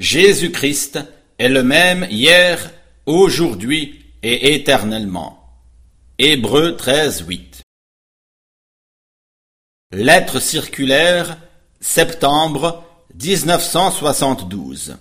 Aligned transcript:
Jésus-Christ 0.00 0.98
est 1.38 1.50
le 1.50 1.62
même 1.62 2.06
hier, 2.10 2.72
aujourd'hui 3.04 4.02
et 4.22 4.54
éternellement. 4.54 5.60
Hébreux 6.18 6.74
13, 6.74 7.26
8. 7.28 7.60
Lettre 9.92 10.40
circulaire, 10.40 11.36
septembre 11.82 12.82
1972. 13.14 14.96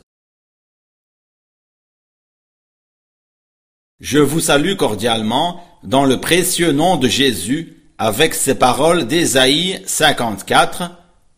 Je 4.02 4.20
vous 4.20 4.42
salue 4.42 4.76
cordialement 4.76 5.64
dans 5.82 6.04
le 6.04 6.20
précieux 6.20 6.74
nom 6.74 6.98
de 6.98 7.08
Jésus 7.08 7.78
avec 7.98 8.34
ces 8.34 8.56
paroles 8.56 9.08
d'Ésaïe 9.08 9.82
54, 9.86 10.92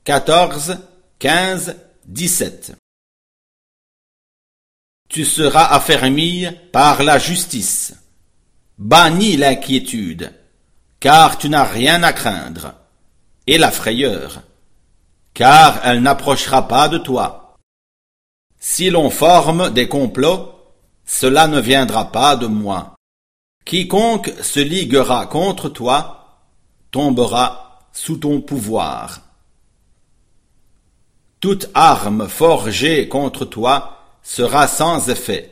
14, 0.04 0.80
15, 1.20 1.76
17. 2.08 2.81
Tu 5.12 5.26
seras 5.26 5.66
affermi 5.66 6.48
par 6.72 7.04
la 7.04 7.20
justice. 7.20 7.94
Bannis 8.78 9.36
l'inquiétude, 9.36 10.34
car 11.02 11.38
tu 11.38 11.50
n'as 11.50 11.66
rien 11.66 12.02
à 12.02 12.14
craindre, 12.14 12.76
et 13.46 13.58
la 13.58 13.72
frayeur, 13.72 14.42
car 15.34 15.82
elle 15.84 16.02
n'approchera 16.02 16.66
pas 16.70 16.88
de 16.88 16.98
toi. 16.98 17.58
Si 18.58 18.90
l'on 18.90 19.10
forme 19.10 19.72
des 19.72 19.90
complots, 19.90 20.56
cela 21.06 21.50
ne 21.50 21.60
viendra 21.60 22.14
pas 22.14 22.38
de 22.38 22.48
moi. 22.48 22.96
Quiconque 23.66 24.34
se 24.42 24.62
liguera 24.62 25.26
contre 25.26 25.68
toi 25.68 26.40
tombera 26.90 27.80
sous 27.92 28.16
ton 28.16 28.40
pouvoir. 28.40 29.20
Toute 31.42 31.70
arme 31.74 32.30
forgée 32.30 33.10
contre 33.10 33.44
toi 33.44 34.01
sera 34.24 34.68
sans 34.68 35.10
effet, 35.10 35.52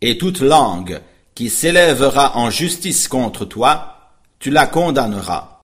et 0.00 0.18
toute 0.18 0.40
langue 0.40 1.00
qui 1.34 1.50
s'élèvera 1.50 2.36
en 2.36 2.50
justice 2.50 3.08
contre 3.08 3.44
toi, 3.44 3.96
tu 4.38 4.50
la 4.50 4.66
condamneras. 4.66 5.60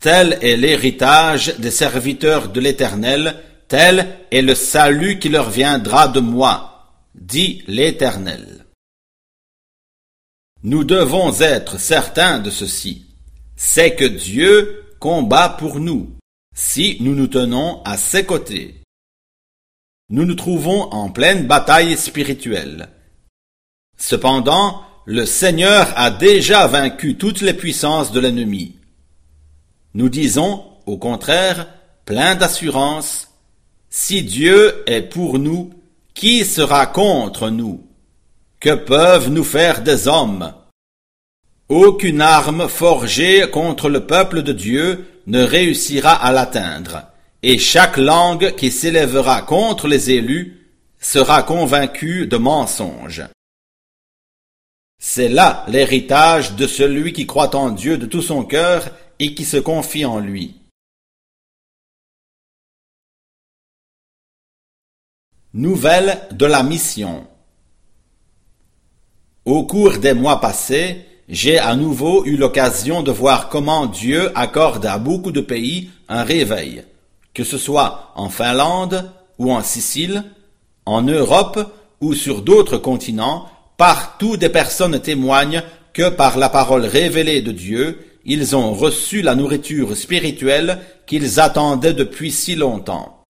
Tel 0.00 0.38
est 0.42 0.56
l'héritage 0.56 1.56
des 1.58 1.70
serviteurs 1.70 2.48
de 2.48 2.60
l'Éternel, 2.60 3.40
tel 3.68 4.18
est 4.32 4.42
le 4.42 4.54
salut 4.54 5.18
qui 5.18 5.28
leur 5.28 5.48
viendra 5.48 6.08
de 6.08 6.20
moi, 6.20 6.90
dit 7.14 7.62
l'Éternel. 7.68 8.66
Nous 10.64 10.84
devons 10.84 11.32
être 11.40 11.78
certains 11.78 12.38
de 12.38 12.50
ceci. 12.50 13.06
C'est 13.56 13.94
que 13.94 14.04
Dieu 14.04 14.84
combat 14.98 15.48
pour 15.48 15.78
nous, 15.80 16.16
si 16.54 16.96
nous 17.00 17.14
nous 17.14 17.28
tenons 17.28 17.82
à 17.84 17.96
ses 17.96 18.24
côtés. 18.24 18.81
Nous 20.12 20.26
nous 20.26 20.34
trouvons 20.34 20.92
en 20.92 21.08
pleine 21.08 21.46
bataille 21.46 21.96
spirituelle. 21.96 22.90
Cependant, 23.96 24.82
le 25.06 25.24
Seigneur 25.24 25.90
a 25.96 26.10
déjà 26.10 26.66
vaincu 26.66 27.16
toutes 27.16 27.40
les 27.40 27.54
puissances 27.54 28.12
de 28.12 28.20
l'ennemi. 28.20 28.76
Nous 29.94 30.10
disons, 30.10 30.64
au 30.84 30.98
contraire, 30.98 31.66
plein 32.04 32.34
d'assurance, 32.34 33.30
si 33.88 34.22
Dieu 34.22 34.84
est 34.86 35.00
pour 35.00 35.38
nous, 35.38 35.72
qui 36.12 36.44
sera 36.44 36.84
contre 36.84 37.48
nous? 37.48 37.82
Que 38.60 38.74
peuvent 38.74 39.30
nous 39.30 39.44
faire 39.44 39.80
des 39.80 40.08
hommes? 40.08 40.52
Aucune 41.70 42.20
arme 42.20 42.68
forgée 42.68 43.48
contre 43.50 43.88
le 43.88 44.06
peuple 44.06 44.42
de 44.42 44.52
Dieu 44.52 45.08
ne 45.26 45.42
réussira 45.42 46.12
à 46.12 46.32
l'atteindre, 46.32 47.04
et 47.42 47.58
chaque 47.58 47.96
langue 47.96 48.54
qui 48.54 48.70
s'élèvera 48.70 49.42
contre 49.42 49.88
les 49.88 50.10
élus 50.10 50.70
sera 51.00 51.42
convaincue 51.42 52.26
de 52.26 52.36
mensonge. 52.36 53.22
C'est 54.98 55.28
là 55.28 55.64
l'héritage 55.68 56.54
de 56.54 56.66
celui 56.66 57.12
qui 57.12 57.26
croit 57.26 57.56
en 57.56 57.70
Dieu 57.70 57.98
de 57.98 58.06
tout 58.06 58.22
son 58.22 58.44
cœur 58.44 58.88
et 59.18 59.34
qui 59.34 59.44
se 59.44 59.56
confie 59.56 60.04
en 60.04 60.20
lui. 60.20 60.56
Nouvelle 65.54 66.20
de 66.30 66.46
la 66.46 66.62
mission 66.62 67.26
au 69.44 69.64
cours 69.64 69.98
des 69.98 70.14
mois 70.14 70.40
passés, 70.40 71.04
j'ai 71.28 71.58
à 71.58 71.74
nouveau 71.74 72.24
eu 72.24 72.36
l'occasion 72.36 73.02
de 73.02 73.10
voir 73.10 73.48
comment 73.48 73.86
Dieu 73.86 74.30
accorde 74.38 74.86
à 74.86 74.98
beaucoup 74.98 75.32
de 75.32 75.40
pays 75.40 75.90
un 76.08 76.22
réveil, 76.22 76.84
que 77.34 77.44
ce 77.44 77.58
soit 77.58 78.12
en 78.14 78.28
Finlande 78.28 79.10
ou 79.38 79.52
en 79.52 79.62
Sicile, 79.62 80.24
en 80.86 81.02
Europe 81.02 81.72
ou 82.00 82.14
sur 82.14 82.42
d'autres 82.42 82.78
continents, 82.78 83.48
partout 83.76 84.36
des 84.36 84.48
personnes 84.48 85.00
témoignent 85.00 85.62
que 85.92 86.08
par 86.08 86.38
la 86.38 86.48
parole 86.48 86.84
révélée 86.84 87.42
de 87.42 87.52
Dieu, 87.52 88.06
ils 88.24 88.54
ont 88.54 88.72
reçu 88.72 89.22
la 89.22 89.34
nourriture 89.34 89.96
spirituelle 89.96 90.80
qu'ils 91.06 91.40
attendaient 91.40 91.94
depuis 91.94 92.30
si 92.30 92.54
longtemps. 92.54 93.24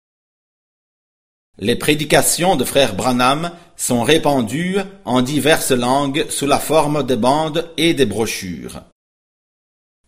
Les 1.60 1.76
prédications 1.76 2.56
de 2.56 2.64
frère 2.64 2.96
Branham 2.96 3.52
sont 3.76 4.04
répandues 4.04 4.78
en 5.06 5.22
diverses 5.22 5.72
langues 5.72 6.26
sous 6.30 6.48
la 6.48 6.60
forme 6.60 7.04
de 7.04 7.16
bandes 7.16 7.70
et 7.78 7.94
des 7.94 8.06
brochures. 8.06 8.82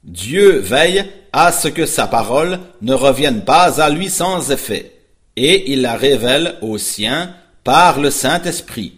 Dieu 0.03 0.57
veille 0.57 1.05
à 1.31 1.51
ce 1.51 1.67
que 1.67 1.85
sa 1.85 2.07
parole 2.07 2.59
ne 2.81 2.93
revienne 2.93 3.43
pas 3.45 3.81
à 3.81 3.89
lui 3.89 4.09
sans 4.09 4.51
effet, 4.51 4.95
et 5.35 5.71
il 5.71 5.81
la 5.81 5.95
révèle 5.95 6.55
aux 6.61 6.77
siens 6.77 7.35
par 7.63 7.99
le 7.99 8.09
Saint-Esprit. 8.09 8.95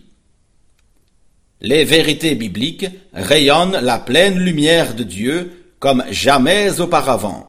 Les 1.60 1.86
vérités 1.86 2.36
bibliques 2.36 2.88
rayonnent 3.14 3.80
la 3.82 4.00
pleine 4.00 4.40
lumière 4.40 4.96
de 4.96 5.04
Dieu 5.04 5.76
comme 5.80 6.04
jamais 6.10 6.80
auparavant. 6.80 7.48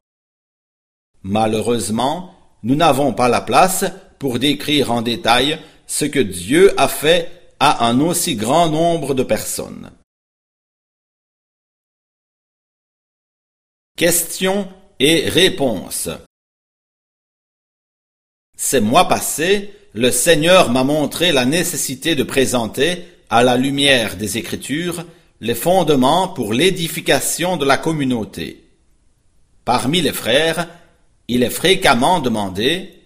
Malheureusement, 1.22 2.34
nous 2.62 2.74
n'avons 2.74 3.12
pas 3.12 3.28
la 3.28 3.40
place 3.40 3.84
pour 4.18 4.38
décrire 4.38 4.90
en 4.90 5.02
détail 5.02 5.58
ce 5.86 6.04
que 6.04 6.18
Dieu 6.18 6.72
a 6.76 6.88
fait 6.88 7.30
à 7.60 7.86
un 7.86 8.00
aussi 8.00 8.36
grand 8.36 8.68
nombre 8.68 9.14
de 9.14 9.22
personnes. 9.22 9.90
Questions 13.96 14.66
et 14.98 15.28
réponses 15.28 16.08
Ces 18.56 18.80
mois 18.80 19.06
passés, 19.06 19.72
le 19.92 20.10
Seigneur 20.10 20.72
m'a 20.72 20.82
montré 20.82 21.30
la 21.30 21.44
nécessité 21.44 22.16
de 22.16 22.24
présenter, 22.24 23.04
à 23.30 23.44
la 23.44 23.56
lumière 23.56 24.16
des 24.16 24.36
Écritures, 24.36 25.04
les 25.40 25.54
fondements 25.54 26.26
pour 26.26 26.54
l'édification 26.54 27.56
de 27.56 27.64
la 27.64 27.76
communauté. 27.76 28.64
Parmi 29.64 30.00
les 30.00 30.12
frères, 30.12 30.68
il 31.28 31.44
est 31.44 31.50
fréquemment 31.50 32.18
demandé 32.18 33.00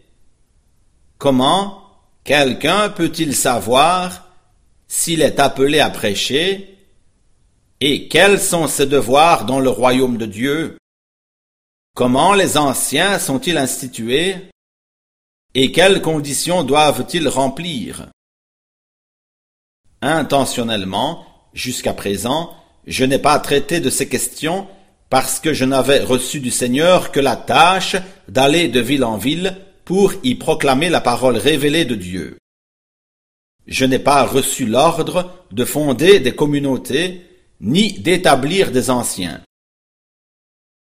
Comment 1.18 1.82
quelqu'un 2.24 2.88
peut-il 2.88 3.36
savoir 3.36 4.30
s'il 4.86 5.20
est 5.20 5.38
appelé 5.38 5.80
à 5.80 5.90
prêcher 5.90 6.77
et 7.80 8.08
quels 8.08 8.40
sont 8.40 8.66
ses 8.66 8.86
devoirs 8.86 9.44
dans 9.44 9.60
le 9.60 9.70
royaume 9.70 10.18
de 10.18 10.26
Dieu? 10.26 10.78
Comment 11.94 12.34
les 12.34 12.56
anciens 12.56 13.18
sont-ils 13.18 13.56
institués? 13.56 14.36
Et 15.54 15.72
quelles 15.72 16.02
conditions 16.02 16.62
doivent-ils 16.62 17.28
remplir? 17.28 18.08
Intentionnellement, 20.00 21.26
jusqu'à 21.54 21.94
présent, 21.94 22.54
je 22.86 23.04
n'ai 23.04 23.18
pas 23.18 23.38
traité 23.38 23.80
de 23.80 23.90
ces 23.90 24.08
questions 24.08 24.68
parce 25.10 25.40
que 25.40 25.54
je 25.54 25.64
n'avais 25.64 26.00
reçu 26.00 26.40
du 26.40 26.50
Seigneur 26.50 27.12
que 27.12 27.20
la 27.20 27.36
tâche 27.36 27.96
d'aller 28.28 28.68
de 28.68 28.80
ville 28.80 29.04
en 29.04 29.16
ville 29.16 29.56
pour 29.84 30.12
y 30.22 30.34
proclamer 30.34 30.90
la 30.90 31.00
parole 31.00 31.36
révélée 31.36 31.84
de 31.84 31.94
Dieu. 31.94 32.38
Je 33.66 33.84
n'ai 33.84 33.98
pas 33.98 34.24
reçu 34.24 34.66
l'ordre 34.66 35.32
de 35.50 35.64
fonder 35.64 36.20
des 36.20 36.34
communautés, 36.34 37.27
ni 37.60 37.98
d'établir 38.00 38.70
des 38.70 38.90
anciens. 38.90 39.40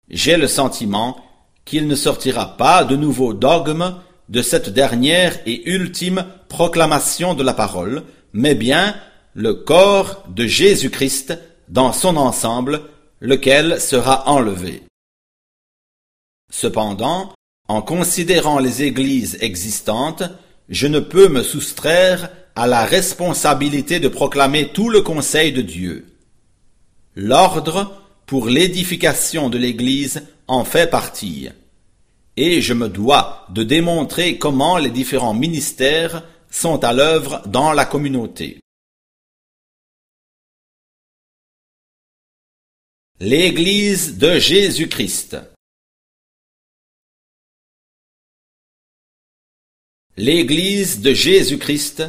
J'ai 0.09 0.37
le 0.37 0.47
sentiment 0.47 1.21
qu'il 1.65 1.87
ne 1.87 1.95
sortira 1.95 2.57
pas 2.57 2.83
de 2.83 2.95
nouveaux 2.95 3.33
dogmes 3.33 3.95
de 4.27 4.41
cette 4.41 4.69
dernière 4.69 5.39
et 5.45 5.69
ultime 5.69 6.25
proclamation 6.47 7.33
de 7.33 7.43
la 7.43 7.53
parole, 7.53 8.03
mais 8.33 8.55
bien 8.55 8.95
le 9.33 9.53
corps 9.53 10.23
de 10.29 10.45
Jésus-Christ 10.45 11.37
dans 11.67 11.93
son 11.93 12.17
ensemble, 12.17 12.81
lequel 13.19 13.79
sera 13.79 14.27
enlevé. 14.27 14.83
Cependant, 16.51 17.33
en 17.67 17.81
considérant 17.81 18.59
les 18.59 18.81
églises 18.81 19.37
existantes, 19.41 20.23
je 20.69 20.87
ne 20.87 20.99
peux 20.99 21.27
me 21.27 21.43
soustraire 21.43 22.31
à 22.55 22.65
la 22.65 22.85
responsabilité 22.85 23.99
de 23.99 24.07
proclamer 24.07 24.69
tout 24.73 24.89
le 24.89 25.01
conseil 25.01 25.51
de 25.51 25.61
Dieu. 25.61 26.08
L'ordre 27.21 28.01
pour 28.27 28.47
l'édification 28.47 29.49
de 29.49 29.57
l'Église 29.57 30.25
en 30.47 30.63
fait 30.63 30.89
partie. 30.89 31.49
et 32.37 32.61
je 32.61 32.73
me 32.73 32.87
dois 32.87 33.45
de 33.49 33.63
démontrer 33.63 34.37
comment 34.37 34.77
les 34.77 34.89
différents 34.89 35.33
ministères 35.33 36.23
sont 36.49 36.81
à 36.85 36.93
l'œuvre 36.93 37.45
dans 37.45 37.73
la 37.73 37.83
communauté. 37.83 38.61
L'Église 43.19 44.17
de 44.17 44.39
Jésus-Christ 44.39 45.35
L'Église 50.15 51.01
de 51.01 51.13
Jésus-Christ 51.13 52.03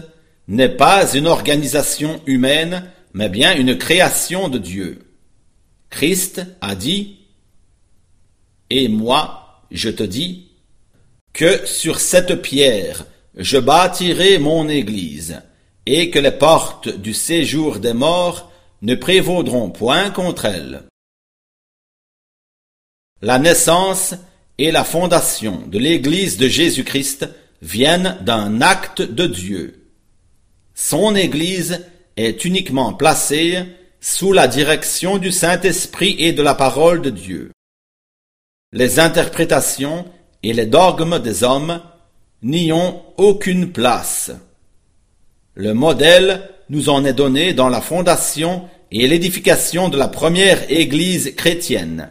n'est 0.47 0.77
pas 0.77 1.13
une 1.15 1.27
organisation 1.27 2.23
humaine, 2.27 2.93
mais 3.13 3.29
bien 3.29 3.57
une 3.57 3.77
création 3.77 4.49
de 4.49 4.59
Dieu. 4.59 5.07
Christ 5.91 6.43
a 6.61 6.75
dit, 6.75 7.19
Et 8.71 8.89
moi, 8.89 9.63
je 9.71 9.91
te 9.91 10.03
dis, 10.03 10.51
que 11.33 11.67
sur 11.67 12.01
cette 12.01 12.43
pierre 12.43 13.07
je 13.37 13.59
bâtirai 13.59 14.39
mon 14.39 14.69
Église, 14.69 15.41
et 15.87 16.11
que 16.11 16.19
les 16.19 16.33
portes 16.33 16.89
du 16.89 17.15
séjour 17.15 17.79
des 17.79 17.93
morts 17.93 18.51
ne 18.83 18.95
prévaudront 18.95 19.71
point 19.71 20.11
contre 20.11 20.47
elle. 20.47 20.83
La 23.23 23.39
naissance 23.39 24.15
et 24.59 24.73
la 24.73 24.85
fondation 24.85 25.67
de 25.67 25.79
l'Église 25.79 26.37
de 26.37 26.49
Jésus-Christ 26.49 27.29
viennent 27.63 28.19
d'un 28.23 28.61
acte 28.61 29.03
de 29.03 29.27
Dieu. 29.27 29.87
Son 30.75 31.15
Église 31.15 31.85
est 32.25 32.45
uniquement 32.45 32.93
placée 32.93 33.65
sous 34.01 34.33
la 34.33 34.49
direction 34.49 35.19
du 35.19 35.31
Saint-Esprit 35.31 36.17
et 36.19 36.33
de 36.33 36.43
la 36.43 36.55
parole 36.55 37.03
de 37.03 37.11
Dieu. 37.11 37.53
Les 38.73 38.99
interprétations 38.99 40.07
et 40.43 40.53
les 40.53 40.67
dogmes 40.67 41.19
des 41.19 41.45
hommes 41.45 41.83
n'y 42.43 42.73
ont 42.73 43.03
aucune 43.17 43.73
place. 43.73 44.31
Le 45.55 45.75
modèle 45.75 46.49
nous 46.71 46.89
en 46.89 47.05
est 47.05 47.13
donné 47.13 47.53
dans 47.53 47.69
la 47.69 47.81
fondation 47.81 48.69
et 48.91 49.07
l'édification 49.07 49.89
de 49.89 49.99
la 49.99 50.09
première 50.09 50.71
Église 50.71 51.35
chrétienne 51.37 52.11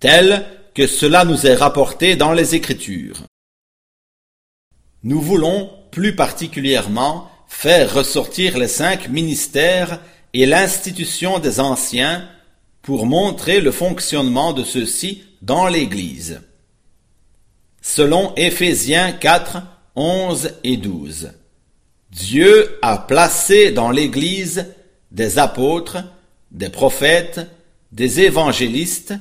tel 0.00 0.46
que 0.74 0.86
cela 0.86 1.24
nous 1.24 1.46
est 1.46 1.54
rapporté 1.54 2.16
dans 2.16 2.32
les 2.32 2.54
Écritures. 2.54 3.24
Nous 5.02 5.20
voulons 5.20 5.70
plus 5.90 6.14
particulièrement 6.14 7.30
faire 7.48 7.94
ressortir 7.94 8.58
les 8.58 8.68
cinq 8.68 9.08
ministères 9.08 10.00
et 10.34 10.46
l'institution 10.46 11.38
des 11.38 11.58
anciens 11.58 12.28
pour 12.82 13.06
montrer 13.06 13.60
le 13.60 13.72
fonctionnement 13.72 14.52
de 14.52 14.62
ceux-ci 14.62 15.24
dans 15.42 15.66
l'Église. 15.66 16.40
Selon 17.82 18.34
Éphésiens 18.36 19.12
4, 19.12 19.58
11 19.96 20.52
et 20.62 20.76
12, 20.76 21.32
Dieu 22.10 22.78
a 22.82 22.98
placé 22.98 23.72
dans 23.72 23.90
l'Église 23.90 24.66
des 25.10 25.38
apôtres, 25.38 25.98
des 26.50 26.68
prophètes, 26.68 27.40
des 27.92 28.20
évangélistes, 28.20 29.14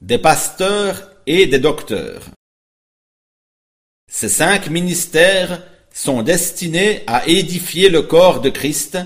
des 0.00 0.18
pasteurs 0.18 1.10
et 1.26 1.46
des 1.46 1.58
docteurs. 1.58 2.24
Ces 4.10 4.28
cinq 4.28 4.70
ministères 4.70 5.62
sont 5.94 6.22
destinés 6.24 7.04
à 7.06 7.26
édifier 7.28 7.88
le 7.88 8.02
corps 8.02 8.40
de 8.40 8.50
Christ 8.50 8.98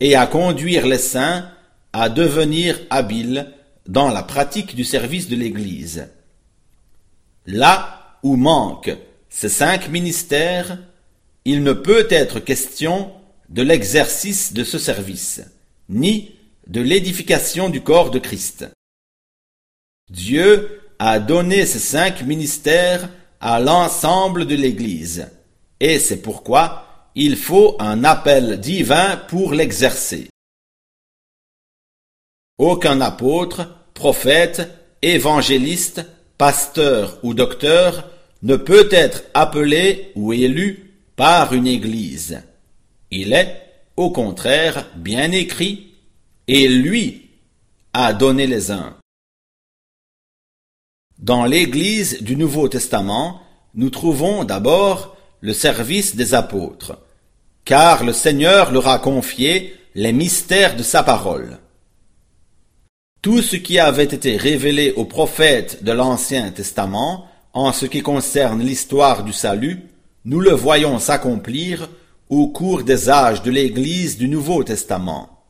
et 0.00 0.16
à 0.16 0.26
conduire 0.26 0.86
les 0.86 0.98
saints 0.98 1.48
à 1.92 2.08
devenir 2.08 2.80
habiles 2.88 3.52
dans 3.86 4.08
la 4.08 4.22
pratique 4.22 4.74
du 4.74 4.82
service 4.82 5.28
de 5.28 5.36
l'Église. 5.36 6.08
Là 7.46 8.18
où 8.22 8.36
manquent 8.36 8.96
ces 9.28 9.50
cinq 9.50 9.90
ministères, 9.90 10.78
il 11.44 11.62
ne 11.62 11.74
peut 11.74 12.06
être 12.08 12.40
question 12.40 13.12
de 13.50 13.62
l'exercice 13.62 14.54
de 14.54 14.64
ce 14.64 14.78
service, 14.78 15.42
ni 15.90 16.34
de 16.66 16.80
l'édification 16.80 17.68
du 17.68 17.82
corps 17.82 18.10
de 18.10 18.18
Christ. 18.18 18.64
Dieu 20.10 20.80
a 20.98 21.18
donné 21.18 21.66
ces 21.66 21.78
cinq 21.78 22.22
ministères 22.22 23.10
à 23.40 23.60
l'ensemble 23.60 24.46
de 24.46 24.54
l'Église, 24.54 25.28
et 25.82 25.98
c'est 25.98 26.22
pourquoi 26.22 27.10
il 27.16 27.36
faut 27.36 27.76
un 27.80 28.04
appel 28.04 28.60
divin 28.60 29.16
pour 29.28 29.52
l'exercer. 29.52 30.30
Aucun 32.56 33.00
apôtre, 33.00 33.68
prophète, 33.92 34.70
évangéliste, 35.02 36.06
pasteur 36.38 37.18
ou 37.24 37.34
docteur 37.34 38.08
ne 38.42 38.54
peut 38.54 38.88
être 38.92 39.24
appelé 39.34 40.12
ou 40.14 40.32
élu 40.32 40.94
par 41.16 41.52
une 41.52 41.66
Église. 41.66 42.40
Il 43.10 43.32
est, 43.32 43.60
au 43.96 44.10
contraire, 44.10 44.88
bien 44.94 45.32
écrit, 45.32 45.94
et 46.46 46.68
lui 46.68 47.28
a 47.92 48.12
donné 48.12 48.46
les 48.46 48.70
uns. 48.70 48.96
Dans 51.18 51.44
l'Église 51.44 52.22
du 52.22 52.36
Nouveau 52.36 52.68
Testament, 52.68 53.42
nous 53.74 53.90
trouvons 53.90 54.44
d'abord 54.44 55.16
le 55.42 55.52
service 55.52 56.16
des 56.16 56.34
apôtres, 56.34 56.98
car 57.64 58.04
le 58.04 58.12
Seigneur 58.12 58.72
leur 58.72 58.88
a 58.88 58.98
confié 58.98 59.76
les 59.94 60.12
mystères 60.12 60.76
de 60.76 60.82
sa 60.82 61.02
parole. 61.02 61.58
Tout 63.20 63.42
ce 63.42 63.56
qui 63.56 63.78
avait 63.78 64.04
été 64.04 64.36
révélé 64.36 64.92
aux 64.92 65.04
prophètes 65.04 65.84
de 65.84 65.92
l'Ancien 65.92 66.50
Testament 66.50 67.26
en 67.52 67.72
ce 67.72 67.86
qui 67.86 68.02
concerne 68.02 68.62
l'histoire 68.62 69.24
du 69.24 69.32
salut, 69.32 69.82
nous 70.24 70.40
le 70.40 70.52
voyons 70.52 70.98
s'accomplir 70.98 71.88
au 72.30 72.48
cours 72.48 72.84
des 72.84 73.10
âges 73.10 73.42
de 73.42 73.50
l'Église 73.50 74.16
du 74.16 74.28
Nouveau 74.28 74.64
Testament. 74.64 75.44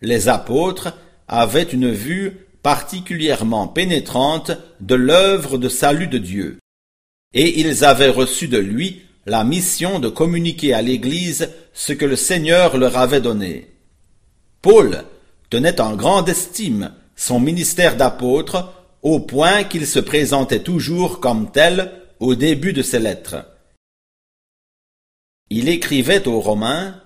Les 0.00 0.28
apôtres 0.28 0.94
avaient 1.28 1.62
une 1.62 1.90
vue 1.90 2.46
particulièrement 2.62 3.68
pénétrante 3.68 4.50
de 4.80 4.94
l'œuvre 4.94 5.58
de 5.58 5.68
salut 5.68 6.08
de 6.08 6.18
Dieu. 6.18 6.58
Et 7.34 7.60
ils 7.60 7.84
avaient 7.84 8.08
reçu 8.08 8.48
de 8.48 8.58
lui 8.58 9.02
la 9.26 9.44
mission 9.44 9.98
de 9.98 10.08
communiquer 10.08 10.72
à 10.72 10.82
l'Église 10.82 11.50
ce 11.72 11.92
que 11.92 12.06
le 12.06 12.16
Seigneur 12.16 12.78
leur 12.78 12.96
avait 12.96 13.20
donné. 13.20 13.68
Paul 14.62 15.04
tenait 15.50 15.80
en 15.80 15.94
grande 15.94 16.28
estime 16.28 16.92
son 17.14 17.38
ministère 17.40 17.96
d'apôtre 17.96 18.72
au 19.02 19.20
point 19.20 19.64
qu'il 19.64 19.86
se 19.86 19.98
présentait 19.98 20.62
toujours 20.62 21.20
comme 21.20 21.50
tel 21.50 21.92
au 22.20 22.34
début 22.34 22.72
de 22.72 22.82
ses 22.82 22.98
lettres. 22.98 23.44
Il 25.50 25.68
écrivait 25.68 26.26
aux 26.26 26.40
Romains 26.40 27.00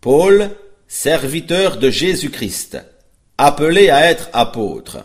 Paul, 0.00 0.50
serviteur 0.86 1.78
de 1.78 1.90
Jésus-Christ, 1.90 2.78
appelé 3.38 3.90
à 3.90 4.04
être 4.08 4.28
apôtre, 4.32 5.04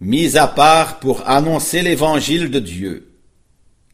mis 0.00 0.36
à 0.36 0.48
part 0.48 0.98
pour 0.98 1.28
annoncer 1.28 1.80
l'évangile 1.82 2.50
de 2.50 2.58
Dieu, 2.58 3.11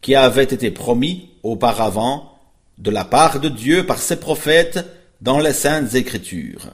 qui 0.00 0.14
avait 0.14 0.44
été 0.44 0.70
promis 0.70 1.30
auparavant 1.42 2.38
de 2.78 2.90
la 2.90 3.04
part 3.04 3.40
de 3.40 3.48
Dieu 3.48 3.86
par 3.86 3.98
ses 3.98 4.20
prophètes 4.20 4.86
dans 5.20 5.40
les 5.40 5.52
saintes 5.52 5.94
écritures. 5.94 6.70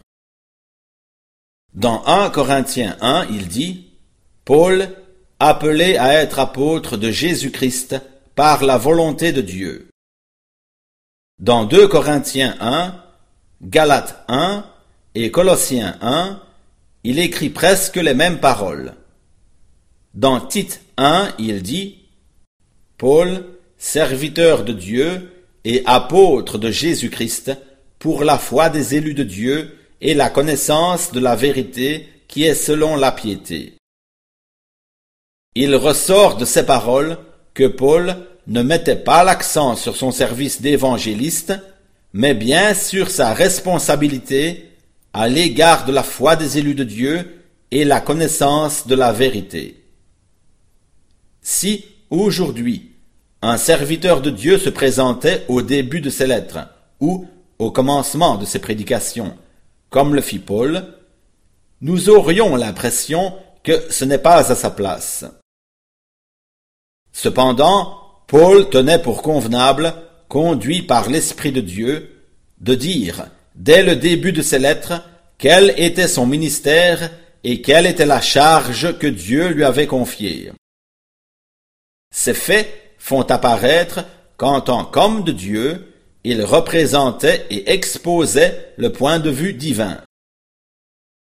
Dans 1.74 2.04
1 2.06 2.30
Corinthiens 2.30 2.96
1, 3.00 3.26
il 3.30 3.48
dit, 3.48 3.86
Paul, 4.44 4.88
appelé 5.40 5.96
à 5.96 6.12
être 6.12 6.38
apôtre 6.38 6.96
de 6.96 7.10
Jésus-Christ 7.10 7.96
par 8.34 8.64
la 8.64 8.78
volonté 8.78 9.32
de 9.32 9.40
Dieu. 9.40 9.88
Dans 11.40 11.64
2 11.64 11.88
Corinthiens 11.88 12.56
1, 12.60 12.94
Galates 13.62 14.24
1 14.28 14.64
et 15.14 15.30
Colossiens 15.30 15.98
1, 16.00 16.40
il 17.02 17.18
écrit 17.18 17.50
presque 17.50 17.96
les 17.96 18.14
mêmes 18.14 18.38
paroles. 18.38 18.94
Dans 20.14 20.40
Tite 20.40 20.80
1, 20.96 21.34
il 21.38 21.62
dit 21.62 22.03
Paul, 23.04 23.44
serviteur 23.76 24.64
de 24.64 24.72
Dieu 24.72 25.30
et 25.66 25.82
apôtre 25.84 26.56
de 26.56 26.70
Jésus-Christ, 26.70 27.52
pour 27.98 28.24
la 28.24 28.38
foi 28.38 28.70
des 28.70 28.94
élus 28.94 29.12
de 29.12 29.24
Dieu 29.24 29.76
et 30.00 30.14
la 30.14 30.30
connaissance 30.30 31.12
de 31.12 31.20
la 31.20 31.36
vérité 31.36 32.08
qui 32.28 32.44
est 32.44 32.54
selon 32.54 32.96
la 32.96 33.12
piété. 33.12 33.74
Il 35.54 35.76
ressort 35.76 36.38
de 36.38 36.46
ces 36.46 36.64
paroles 36.64 37.18
que 37.52 37.66
Paul 37.66 38.16
ne 38.46 38.62
mettait 38.62 38.96
pas 38.96 39.22
l'accent 39.22 39.76
sur 39.76 39.96
son 39.96 40.10
service 40.10 40.62
d'évangéliste, 40.62 41.52
mais 42.14 42.32
bien 42.32 42.72
sur 42.72 43.10
sa 43.10 43.34
responsabilité 43.34 44.70
à 45.12 45.28
l'égard 45.28 45.84
de 45.84 45.92
la 45.92 46.04
foi 46.04 46.36
des 46.36 46.56
élus 46.56 46.74
de 46.74 46.84
Dieu 46.84 47.42
et 47.70 47.84
la 47.84 48.00
connaissance 48.00 48.86
de 48.86 48.94
la 48.94 49.12
vérité. 49.12 49.84
Si, 51.42 51.84
aujourd'hui, 52.08 52.92
un 53.44 53.58
serviteur 53.58 54.22
de 54.22 54.30
Dieu 54.30 54.58
se 54.58 54.70
présentait 54.70 55.44
au 55.48 55.60
début 55.60 56.00
de 56.00 56.08
ses 56.08 56.26
lettres, 56.26 56.60
ou 56.98 57.26
au 57.58 57.70
commencement 57.70 58.36
de 58.36 58.46
ses 58.46 58.58
prédications, 58.58 59.36
comme 59.90 60.14
le 60.14 60.22
fit 60.22 60.38
Paul, 60.38 60.86
nous 61.82 62.08
aurions 62.08 62.56
l'impression 62.56 63.34
que 63.62 63.90
ce 63.90 64.06
n'est 64.06 64.16
pas 64.16 64.50
à 64.50 64.54
sa 64.54 64.70
place. 64.70 65.26
Cependant, 67.12 68.00
Paul 68.28 68.70
tenait 68.70 69.02
pour 69.02 69.20
convenable, 69.20 69.92
conduit 70.28 70.80
par 70.80 71.10
l'Esprit 71.10 71.52
de 71.52 71.60
Dieu, 71.60 72.22
de 72.60 72.74
dire, 72.74 73.26
dès 73.54 73.82
le 73.82 73.94
début 73.94 74.32
de 74.32 74.40
ses 74.40 74.58
lettres, 74.58 75.02
quel 75.36 75.74
était 75.76 76.08
son 76.08 76.26
ministère 76.26 77.10
et 77.44 77.60
quelle 77.60 77.84
était 77.84 78.06
la 78.06 78.22
charge 78.22 78.96
que 78.98 79.06
Dieu 79.06 79.48
lui 79.48 79.64
avait 79.64 79.86
confiée. 79.86 80.50
Ces 82.10 82.32
faits 82.32 82.83
font 83.04 83.20
apparaître 83.20 84.06
qu'en 84.38 84.62
tant 84.62 84.82
qu'homme 84.82 85.24
de 85.24 85.32
Dieu, 85.32 85.92
il 86.24 86.42
représentait 86.42 87.44
et 87.50 87.70
exposait 87.70 88.72
le 88.78 88.92
point 88.92 89.18
de 89.18 89.28
vue 89.28 89.52
divin. 89.52 90.00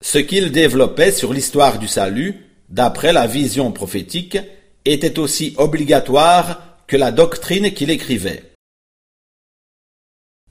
Ce 0.04 0.20
qu'il 0.20 0.52
développait 0.52 1.12
sur 1.12 1.34
l'histoire 1.34 1.80
du 1.80 1.88
salut, 1.88 2.46
d'après 2.70 3.14
la 3.14 3.26
vision 3.26 3.72
prophétique, 3.72 4.38
était 4.86 5.18
aussi 5.18 5.56
obligatoire 5.58 6.78
que 6.86 6.98
la 6.98 7.12
doctrine 7.12 7.74
qu'il 7.74 7.90
écrivait. 7.90 8.44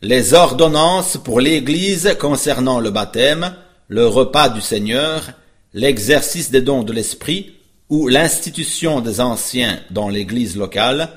Les 0.03 0.35
ordonnances 0.35 1.17
pour 1.17 1.41
l'Église 1.41 2.17
concernant 2.19 2.81
le 2.81 2.91
baptême, 2.91 3.55
le 3.87 4.05
repas 4.05 4.49
du 4.49 4.61
Seigneur, 4.61 5.31
l'exercice 5.75 6.51
des 6.51 6.61
dons 6.61 6.83
de 6.83 6.93
l'Esprit 6.93 7.55
ou 7.89 8.09
l'institution 8.09 9.01
des 9.01 9.21
anciens 9.21 9.81
dans 9.91 10.09
l'Église 10.09 10.57
locale 10.57 11.11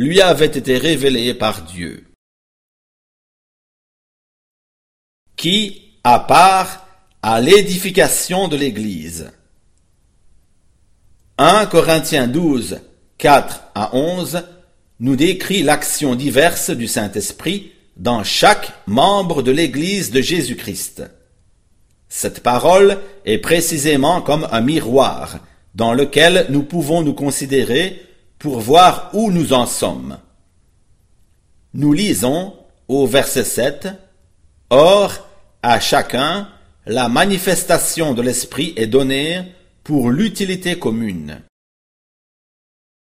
lui 0.00 0.22
avaient 0.22 0.46
été 0.46 0.78
révélées 0.78 1.34
par 1.34 1.60
Dieu. 1.60 2.06
Qui 5.36 5.92
a 6.04 6.18
part 6.18 6.86
à 7.20 7.42
l'édification 7.42 8.48
de 8.48 8.56
l'Église 8.56 9.30
1 11.36 11.66
Corinthiens 11.66 12.28
12, 12.28 12.80
4 13.18 13.62
à 13.74 13.94
11 13.94 14.42
nous 15.00 15.16
décrit 15.16 15.62
l'action 15.62 16.14
diverse 16.14 16.70
du 16.70 16.86
Saint-Esprit 16.86 17.72
dans 17.98 18.24
chaque 18.24 18.72
membre 18.86 19.42
de 19.42 19.50
l'Église 19.50 20.10
de 20.10 20.22
Jésus-Christ. 20.22 21.02
Cette 22.08 22.42
parole 22.42 23.00
est 23.26 23.36
précisément 23.36 24.22
comme 24.22 24.48
un 24.50 24.62
miroir 24.62 25.40
dans 25.74 25.92
lequel 25.92 26.46
nous 26.48 26.62
pouvons 26.62 27.02
nous 27.02 27.14
considérer 27.14 28.09
pour 28.40 28.58
voir 28.58 29.10
où 29.12 29.30
nous 29.30 29.52
en 29.52 29.66
sommes. 29.66 30.18
Nous 31.74 31.92
lisons 31.92 32.56
au 32.88 33.06
verset 33.06 33.44
7 33.44 33.88
Or, 34.70 35.28
à 35.62 35.78
chacun, 35.78 36.48
la 36.86 37.08
manifestation 37.08 38.14
de 38.14 38.22
l'Esprit 38.22 38.72
est 38.76 38.86
donnée 38.86 39.44
pour 39.84 40.10
l'utilité 40.10 40.78
commune. 40.78 41.42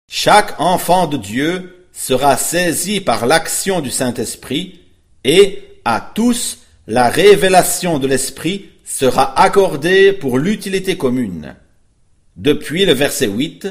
Chaque 0.10 0.60
enfant 0.60 1.07
de 1.07 1.17
Dieu 1.17 1.88
sera 1.91 2.38
saisi 2.38 3.01
par 3.01 3.25
l'action 3.25 3.81
du 3.81 3.91
Saint-Esprit 3.91 4.79
et 5.25 5.81
à 5.84 6.00
tous 6.15 6.60
la 6.88 7.10
révélation 7.10 8.00
de 8.00 8.07
l'Esprit 8.07 8.69
sera 8.86 9.38
accordée 9.38 10.13
pour 10.13 10.38
l'utilité 10.38 10.96
commune. 10.96 11.55
Depuis 12.38 12.86
le 12.86 12.93
verset 12.93 13.27
8, 13.27 13.67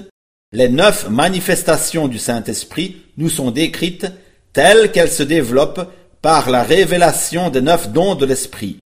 les 0.57 0.71
neuf 0.71 1.11
manifestations 1.11 2.09
du 2.09 2.19
Saint-Esprit 2.19 3.03
nous 3.19 3.29
sont 3.29 3.51
décrites 3.51 4.07
telles 4.55 4.91
qu'elles 4.91 5.13
se 5.13 5.23
développent 5.23 5.93
par 6.23 6.49
la 6.49 6.63
révélation 6.63 7.51
des 7.51 7.61
neuf 7.61 7.93
dons 7.93 8.15
de 8.15 8.25
l'Esprit. 8.25 8.79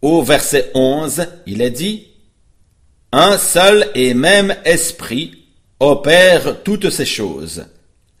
Au 0.00 0.22
verset 0.22 0.70
11, 0.74 1.26
il 1.44 1.60
est 1.60 1.70
dit 1.70 2.06
Un 3.12 3.36
seul 3.36 3.90
et 3.94 4.14
même 4.14 4.56
Esprit 4.64 5.44
opère 5.80 6.62
toutes 6.62 6.88
ces 6.88 7.04
choses, 7.04 7.66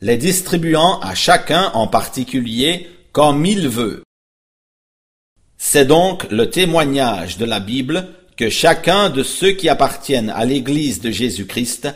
les 0.02 0.18
distribuant 0.18 1.00
à 1.00 1.14
chacun 1.14 1.70
en 1.72 1.86
particulier 1.86 2.90
comme 3.12 3.46
il 3.46 3.70
veut. 3.70 4.02
C'est 5.56 5.86
donc 5.86 6.30
le 6.30 6.50
témoignage 6.50 7.38
de 7.38 7.46
la 7.46 7.58
Bible 7.58 8.06
que 8.40 8.48
chacun 8.48 9.10
de 9.10 9.22
ceux 9.22 9.52
qui 9.52 9.68
appartiennent 9.68 10.30
à 10.30 10.46
l'Église 10.46 11.02
de 11.02 11.10
Jésus-Christ 11.10 11.88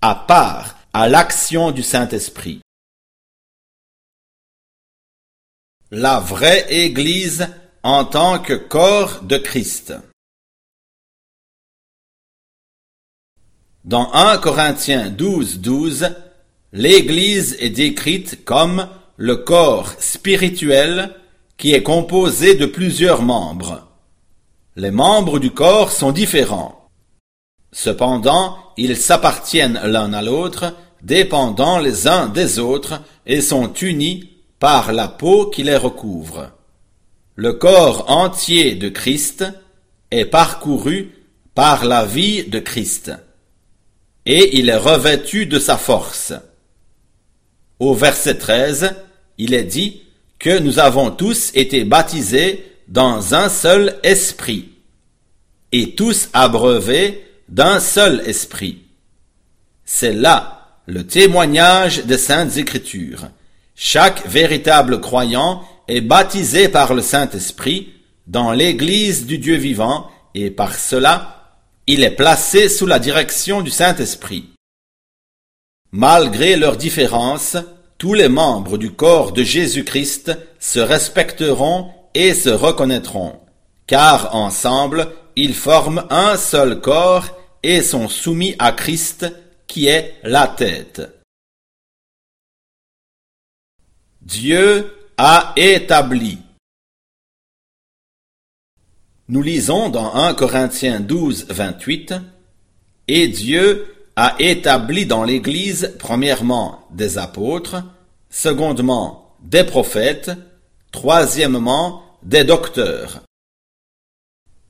a 0.00 0.14
part 0.14 0.78
à 0.94 1.06
l'action 1.06 1.70
du 1.70 1.82
Saint-Esprit. 1.82 2.62
La 5.90 6.18
vraie 6.18 6.64
Église 6.72 7.46
en 7.82 8.06
tant 8.06 8.38
que 8.38 8.54
corps 8.54 9.20
de 9.20 9.36
Christ. 9.36 9.92
Dans 13.84 14.10
1 14.14 14.38
Corinthiens 14.38 15.10
12, 15.10 15.60
12, 15.60 16.14
l'Église 16.72 17.58
est 17.60 17.68
décrite 17.68 18.46
comme 18.46 18.88
le 19.18 19.36
corps 19.36 19.92
spirituel 20.00 21.14
qui 21.58 21.74
est 21.74 21.82
composé 21.82 22.54
de 22.54 22.64
plusieurs 22.64 23.20
membres. 23.20 23.91
Les 24.76 24.90
membres 24.90 25.38
du 25.38 25.50
corps 25.50 25.92
sont 25.92 26.12
différents. 26.12 26.88
Cependant, 27.72 28.56
ils 28.76 28.96
s'appartiennent 28.96 29.80
l'un 29.84 30.12
à 30.12 30.22
l'autre, 30.22 30.74
dépendant 31.02 31.78
les 31.78 32.08
uns 32.08 32.28
des 32.28 32.58
autres, 32.58 33.00
et 33.26 33.40
sont 33.40 33.72
unis 33.74 34.30
par 34.58 34.92
la 34.92 35.08
peau 35.08 35.46
qui 35.46 35.62
les 35.62 35.76
recouvre. 35.76 36.50
Le 37.34 37.52
corps 37.52 38.10
entier 38.10 38.74
de 38.74 38.88
Christ 38.88 39.44
est 40.10 40.26
parcouru 40.26 41.12
par 41.54 41.84
la 41.84 42.04
vie 42.04 42.44
de 42.44 42.58
Christ 42.58 43.12
et 44.26 44.58
il 44.58 44.68
est 44.68 44.76
revêtu 44.76 45.46
de 45.46 45.58
sa 45.58 45.76
force. 45.76 46.32
Au 47.78 47.94
verset 47.94 48.38
13, 48.38 48.94
il 49.38 49.54
est 49.54 49.64
dit 49.64 50.02
que 50.38 50.58
nous 50.58 50.78
avons 50.78 51.10
tous 51.10 51.50
été 51.54 51.84
baptisés 51.84 52.71
dans 52.88 53.34
un 53.34 53.48
seul 53.48 53.98
esprit, 54.02 54.70
et 55.72 55.94
tous 55.94 56.28
abreuvés 56.32 57.26
d'un 57.48 57.80
seul 57.80 58.22
esprit. 58.26 58.82
C'est 59.84 60.12
là 60.12 60.78
le 60.86 61.06
témoignage 61.06 62.04
des 62.04 62.18
saintes 62.18 62.56
écritures. 62.56 63.28
Chaque 63.74 64.26
véritable 64.26 65.00
croyant 65.00 65.62
est 65.88 66.00
baptisé 66.00 66.68
par 66.68 66.94
le 66.94 67.02
Saint-Esprit 67.02 67.92
dans 68.26 68.52
l'Église 68.52 69.26
du 69.26 69.38
Dieu 69.38 69.56
vivant, 69.56 70.10
et 70.34 70.50
par 70.50 70.74
cela 70.74 71.42
il 71.86 72.04
est 72.04 72.12
placé 72.12 72.68
sous 72.68 72.86
la 72.86 72.98
direction 72.98 73.60
du 73.60 73.70
Saint-Esprit. 73.70 74.50
Malgré 75.90 76.56
leurs 76.56 76.76
différences, 76.76 77.56
tous 77.98 78.14
les 78.14 78.28
membres 78.28 78.78
du 78.78 78.92
corps 78.92 79.32
de 79.32 79.42
Jésus-Christ 79.42 80.32
se 80.58 80.78
respecteront 80.78 81.90
et 82.14 82.34
se 82.34 82.50
reconnaîtront, 82.50 83.40
car 83.86 84.34
ensemble 84.34 85.08
ils 85.36 85.54
forment 85.54 86.06
un 86.10 86.36
seul 86.36 86.80
corps 86.80 87.28
et 87.62 87.82
sont 87.82 88.08
soumis 88.08 88.54
à 88.58 88.72
Christ 88.72 89.26
qui 89.66 89.86
est 89.86 90.14
la 90.22 90.48
tête. 90.48 91.02
Dieu 94.20 94.92
a 95.16 95.52
établi. 95.56 96.38
Nous 99.28 99.42
lisons 99.42 99.88
dans 99.88 100.14
1 100.14 100.34
Corinthiens 100.34 101.00
12, 101.00 101.46
28, 101.48 102.14
Et 103.08 103.28
Dieu 103.28 103.86
a 104.16 104.36
établi 104.38 105.06
dans 105.06 105.24
l'Église 105.24 105.94
premièrement 105.98 106.86
des 106.90 107.18
apôtres, 107.18 107.82
secondement 108.28 109.36
des 109.42 109.64
prophètes, 109.64 110.30
troisièmement 110.92 112.02
des 112.22 112.44
docteurs. 112.44 113.22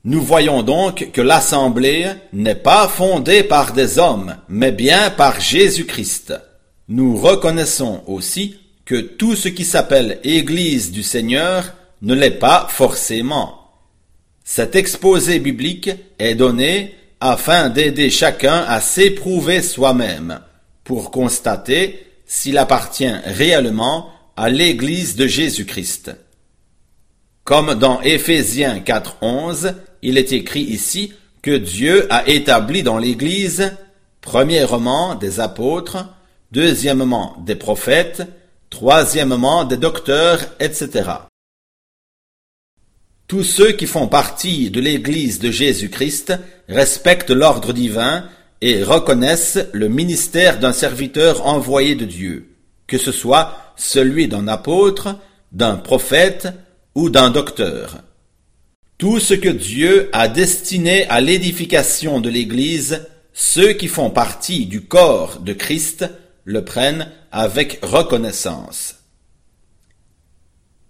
Nous 0.05 0.21
voyons 0.21 0.63
donc 0.63 1.11
que 1.13 1.21
l'Assemblée 1.21 2.07
n'est 2.33 2.55
pas 2.55 2.87
fondée 2.87 3.43
par 3.43 3.73
des 3.73 3.99
hommes, 3.99 4.35
mais 4.49 4.71
bien 4.71 5.09
par 5.11 5.39
Jésus-Christ. 5.39 6.33
Nous 6.89 7.15
reconnaissons 7.15 8.03
aussi 8.07 8.59
que 8.85 8.99
tout 8.99 9.35
ce 9.35 9.47
qui 9.47 9.63
s'appelle 9.63 10.19
Église 10.23 10.91
du 10.91 11.03
Seigneur 11.03 11.73
ne 12.01 12.13
l'est 12.13 12.31
pas 12.31 12.67
forcément. 12.69 13.71
Cet 14.43 14.75
exposé 14.75 15.39
biblique 15.39 15.89
est 16.19 16.35
donné 16.35 16.95
afin 17.21 17.69
d'aider 17.69 18.09
chacun 18.09 18.65
à 18.67 18.81
s'éprouver 18.81 19.61
soi-même, 19.61 20.41
pour 20.83 21.11
constater 21.11 22.05
s'il 22.25 22.57
appartient 22.57 23.15
réellement 23.23 24.09
à 24.35 24.49
l'Église 24.49 25.15
de 25.15 25.27
Jésus-Christ. 25.27 26.15
Comme 27.43 27.75
dans 27.75 28.01
Éphésiens 28.01 28.79
4.11, 28.79 29.75
il 30.01 30.17
est 30.17 30.31
écrit 30.31 30.61
ici 30.63 31.13
que 31.41 31.55
Dieu 31.55 32.07
a 32.11 32.27
établi 32.27 32.83
dans 32.83 32.97
l'Église, 32.97 33.73
premièrement 34.21 35.15
des 35.15 35.39
apôtres, 35.39 36.07
deuxièmement 36.51 37.35
des 37.45 37.55
prophètes, 37.55 38.23
troisièmement 38.69 39.65
des 39.65 39.77
docteurs, 39.77 40.39
etc. 40.59 41.09
Tous 43.27 43.43
ceux 43.43 43.71
qui 43.71 43.87
font 43.87 44.07
partie 44.07 44.69
de 44.69 44.79
l'Église 44.79 45.39
de 45.39 45.51
Jésus-Christ 45.51 46.33
respectent 46.69 47.31
l'ordre 47.31 47.73
divin 47.73 48.29
et 48.61 48.83
reconnaissent 48.83 49.59
le 49.73 49.89
ministère 49.89 50.59
d'un 50.59 50.73
serviteur 50.73 51.45
envoyé 51.45 51.95
de 51.95 52.05
Dieu, 52.05 52.55
que 52.87 52.97
ce 52.97 53.11
soit 53.11 53.62
celui 53.75 54.27
d'un 54.27 54.47
apôtre, 54.47 55.15
d'un 55.51 55.75
prophète 55.75 56.49
ou 56.95 57.09
d'un 57.09 57.29
docteur. 57.29 57.97
Tout 58.97 59.19
ce 59.19 59.33
que 59.33 59.49
Dieu 59.49 60.09
a 60.13 60.27
destiné 60.27 61.07
à 61.09 61.19
l'édification 61.19 62.21
de 62.21 62.29
l'Église, 62.29 63.07
ceux 63.33 63.73
qui 63.73 63.87
font 63.87 64.09
partie 64.09 64.65
du 64.65 64.81
corps 64.81 65.39
de 65.39 65.53
Christ 65.53 66.05
le 66.45 66.63
prennent 66.63 67.11
avec 67.31 67.79
reconnaissance. 67.81 68.95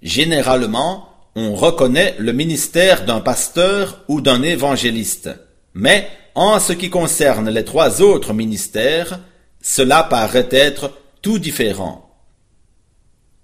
Généralement, 0.01 1.09
on 1.35 1.55
reconnaît 1.55 2.15
le 2.19 2.33
ministère 2.33 3.05
d'un 3.05 3.21
pasteur 3.21 4.03
ou 4.07 4.21
d'un 4.21 4.43
évangéliste, 4.43 5.29
mais 5.73 6.09
en 6.35 6.59
ce 6.59 6.73
qui 6.73 6.89
concerne 6.89 7.49
les 7.49 7.63
trois 7.63 8.01
autres 8.01 8.33
ministères, 8.33 9.19
cela 9.61 10.03
paraît 10.03 10.49
être 10.51 10.91
tout 11.21 11.39
différent. 11.39 12.02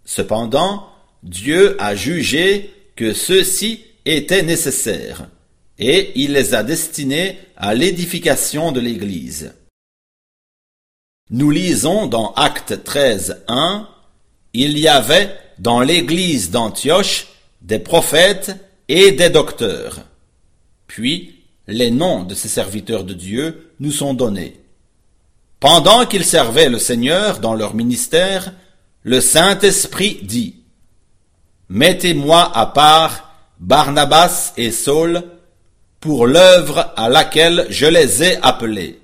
Cependant, 0.09 0.87
Dieu 1.21 1.79
a 1.79 1.93
jugé 1.93 2.73
que 2.95 3.13
ceux-ci 3.13 3.85
étaient 4.05 4.41
nécessaires, 4.41 5.27
et 5.77 6.13
il 6.15 6.33
les 6.33 6.55
a 6.55 6.63
destinés 6.63 7.37
à 7.55 7.75
l'édification 7.75 8.71
de 8.71 8.79
l'Église. 8.79 9.53
Nous 11.29 11.51
lisons 11.51 12.07
dans 12.07 12.33
Acte 12.33 12.83
13, 12.83 13.43
1, 13.47 13.87
Il 14.55 14.79
y 14.79 14.87
avait 14.87 15.37
dans 15.59 15.81
l'Église 15.81 16.49
d'Antioche 16.49 17.27
des 17.61 17.77
prophètes 17.77 18.55
et 18.87 19.11
des 19.11 19.29
docteurs. 19.29 19.99
Puis, 20.87 21.43
les 21.67 21.91
noms 21.91 22.23
de 22.23 22.33
ces 22.33 22.49
serviteurs 22.49 23.03
de 23.03 23.13
Dieu 23.13 23.73
nous 23.79 23.91
sont 23.91 24.15
donnés. 24.15 24.59
Pendant 25.59 26.07
qu'ils 26.07 26.25
servaient 26.25 26.69
le 26.69 26.79
Seigneur 26.79 27.41
dans 27.41 27.53
leur 27.53 27.75
ministère, 27.75 28.53
le 29.03 29.21
Saint-Esprit 29.21 30.19
dit, 30.23 30.55
Mettez-moi 31.69 32.51
à 32.55 32.65
part 32.65 33.33
Barnabas 33.59 34.53
et 34.57 34.71
Saul 34.71 35.23
pour 35.99 36.25
l'œuvre 36.27 36.93
à 36.95 37.09
laquelle 37.09 37.67
je 37.69 37.85
les 37.85 38.23
ai 38.23 38.37
appelés. 38.41 38.99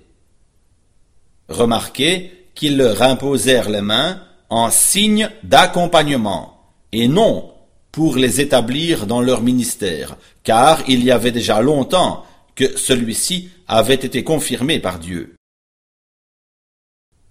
Remarquez 1.50 2.50
qu'ils 2.56 2.78
leur 2.78 3.02
imposèrent 3.02 3.70
les 3.70 3.82
mains 3.82 4.22
en 4.50 4.72
signe 4.72 5.30
d'accompagnement, 5.44 6.72
et 6.92 7.08
non 7.08 7.54
pour 7.92 8.16
les 8.18 8.42
établir 8.42 9.06
dans 9.06 9.22
leur 9.22 9.42
ministère, 9.42 10.18
car 10.44 10.82
il 10.88 11.04
y 11.04 11.12
avait 11.12 11.32
déjà 11.32 11.62
longtemps 11.62 12.26
que 12.56 12.78
celui-ci 12.78 13.50
avait 13.68 13.94
été 13.94 14.24
confirmé 14.24 14.80
par 14.80 15.00
Dieu. 15.00 15.36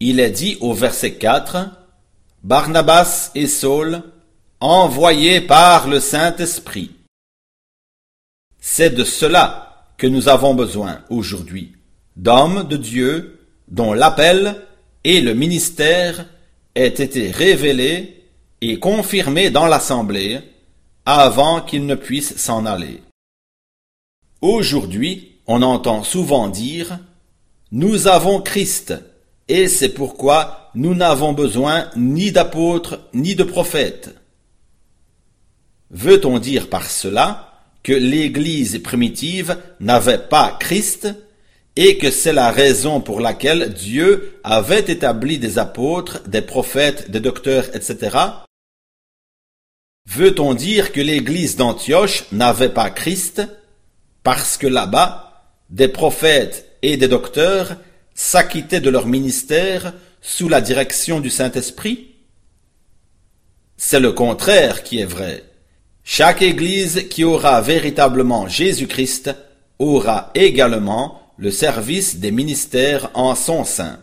Il 0.00 0.20
est 0.20 0.30
dit 0.30 0.58
au 0.60 0.74
verset 0.74 1.14
4, 1.14 1.83
Barnabas 2.44 3.30
et 3.34 3.46
Saul, 3.46 4.02
envoyés 4.60 5.40
par 5.40 5.88
le 5.88 5.98
Saint-Esprit. 5.98 6.90
C'est 8.60 8.90
de 8.90 9.02
cela 9.02 9.86
que 9.96 10.06
nous 10.06 10.28
avons 10.28 10.54
besoin 10.54 11.00
aujourd'hui, 11.08 11.72
d'hommes 12.16 12.68
de 12.68 12.76
Dieu 12.76 13.48
dont 13.68 13.94
l'appel 13.94 14.56
et 15.04 15.22
le 15.22 15.32
ministère 15.32 16.26
aient 16.74 16.88
été 16.88 17.30
révélés 17.30 18.28
et 18.60 18.78
confirmés 18.78 19.48
dans 19.48 19.66
l'Assemblée 19.66 20.40
avant 21.06 21.62
qu'ils 21.62 21.86
ne 21.86 21.94
puissent 21.94 22.36
s'en 22.36 22.66
aller. 22.66 23.02
Aujourd'hui, 24.42 25.38
on 25.46 25.62
entend 25.62 26.02
souvent 26.02 26.48
dire 26.48 26.98
Nous 27.72 28.06
avons 28.06 28.42
Christ, 28.42 28.92
et 29.48 29.66
c'est 29.66 29.94
pourquoi 29.94 30.63
nous 30.74 30.94
n'avons 30.94 31.32
besoin 31.32 31.90
ni 31.96 32.32
d'apôtres 32.32 33.00
ni 33.12 33.34
de 33.34 33.44
prophètes. 33.44 34.14
Veut-on 35.90 36.38
dire 36.38 36.68
par 36.68 36.90
cela 36.90 37.62
que 37.82 37.92
l'Église 37.92 38.82
primitive 38.82 39.56
n'avait 39.78 40.18
pas 40.18 40.56
Christ 40.58 41.08
et 41.76 41.98
que 41.98 42.10
c'est 42.10 42.32
la 42.32 42.50
raison 42.50 43.00
pour 43.00 43.20
laquelle 43.20 43.72
Dieu 43.74 44.38
avait 44.44 44.84
établi 44.90 45.38
des 45.38 45.58
apôtres, 45.58 46.22
des 46.26 46.42
prophètes, 46.42 47.10
des 47.10 47.20
docteurs, 47.20 47.66
etc. 47.74 48.16
Veut-on 50.06 50.54
dire 50.54 50.92
que 50.92 51.00
l'église 51.00 51.56
d'Antioche 51.56 52.24
n'avait 52.30 52.68
pas 52.68 52.90
Christ 52.90 53.42
parce 54.22 54.56
que 54.56 54.66
là-bas, 54.66 55.52
des 55.70 55.88
prophètes 55.88 56.76
et 56.82 56.96
des 56.96 57.08
docteurs 57.08 57.76
s'acquittaient 58.14 58.80
de 58.80 58.90
leur 58.90 59.06
ministère 59.06 59.92
sous 60.26 60.48
la 60.48 60.62
direction 60.62 61.20
du 61.20 61.28
Saint-Esprit 61.28 62.14
C'est 63.76 64.00
le 64.00 64.12
contraire 64.12 64.82
qui 64.82 64.98
est 64.98 65.04
vrai. 65.04 65.44
Chaque 66.02 66.40
église 66.40 67.08
qui 67.10 67.24
aura 67.24 67.60
véritablement 67.60 68.48
Jésus-Christ 68.48 69.36
aura 69.78 70.30
également 70.34 71.20
le 71.36 71.50
service 71.50 72.16
des 72.16 72.30
ministères 72.30 73.10
en 73.12 73.34
son 73.34 73.64
sein. 73.64 74.02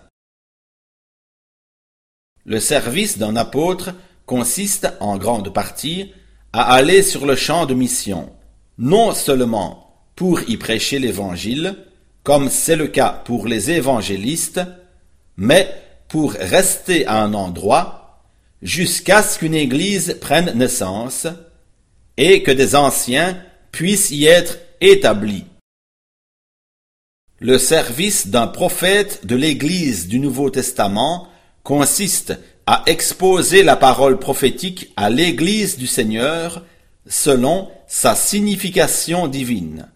Le 2.45 2.59
service 2.59 3.17
d'un 3.17 3.35
apôtre 3.35 3.89
consiste 4.27 4.93
en 4.99 5.17
grande 5.17 5.51
partie 5.51 6.13
à 6.53 6.71
aller 6.71 7.01
sur 7.01 7.25
le 7.25 7.35
champ 7.35 7.65
de 7.65 7.73
mission, 7.73 8.31
non 8.77 9.15
seulement 9.15 10.05
pour 10.15 10.41
y 10.47 10.57
prêcher 10.57 10.99
l'Évangile, 10.99 11.77
comme 12.21 12.49
c'est 12.49 12.75
le 12.75 12.87
cas 12.87 13.09
pour 13.09 13.47
les 13.47 13.71
évangélistes, 13.71 14.61
mais 15.35 15.90
pour 16.11 16.33
rester 16.33 17.07
à 17.07 17.23
un 17.23 17.33
endroit 17.33 18.19
jusqu'à 18.61 19.23
ce 19.23 19.39
qu'une 19.39 19.55
Église 19.55 20.17
prenne 20.19 20.51
naissance 20.57 21.25
et 22.17 22.43
que 22.43 22.51
des 22.51 22.75
anciens 22.75 23.41
puissent 23.71 24.11
y 24.11 24.25
être 24.25 24.57
établis. 24.81 25.45
Le 27.39 27.57
service 27.57 28.27
d'un 28.27 28.47
prophète 28.47 29.25
de 29.25 29.37
l'Église 29.37 30.09
du 30.09 30.19
Nouveau 30.19 30.49
Testament 30.49 31.29
consiste 31.63 32.37
à 32.65 32.83
exposer 32.87 33.63
la 33.63 33.77
parole 33.77 34.19
prophétique 34.19 34.91
à 34.97 35.09
l'Église 35.09 35.77
du 35.77 35.87
Seigneur 35.87 36.65
selon 37.07 37.71
sa 37.87 38.15
signification 38.15 39.29
divine. 39.29 39.87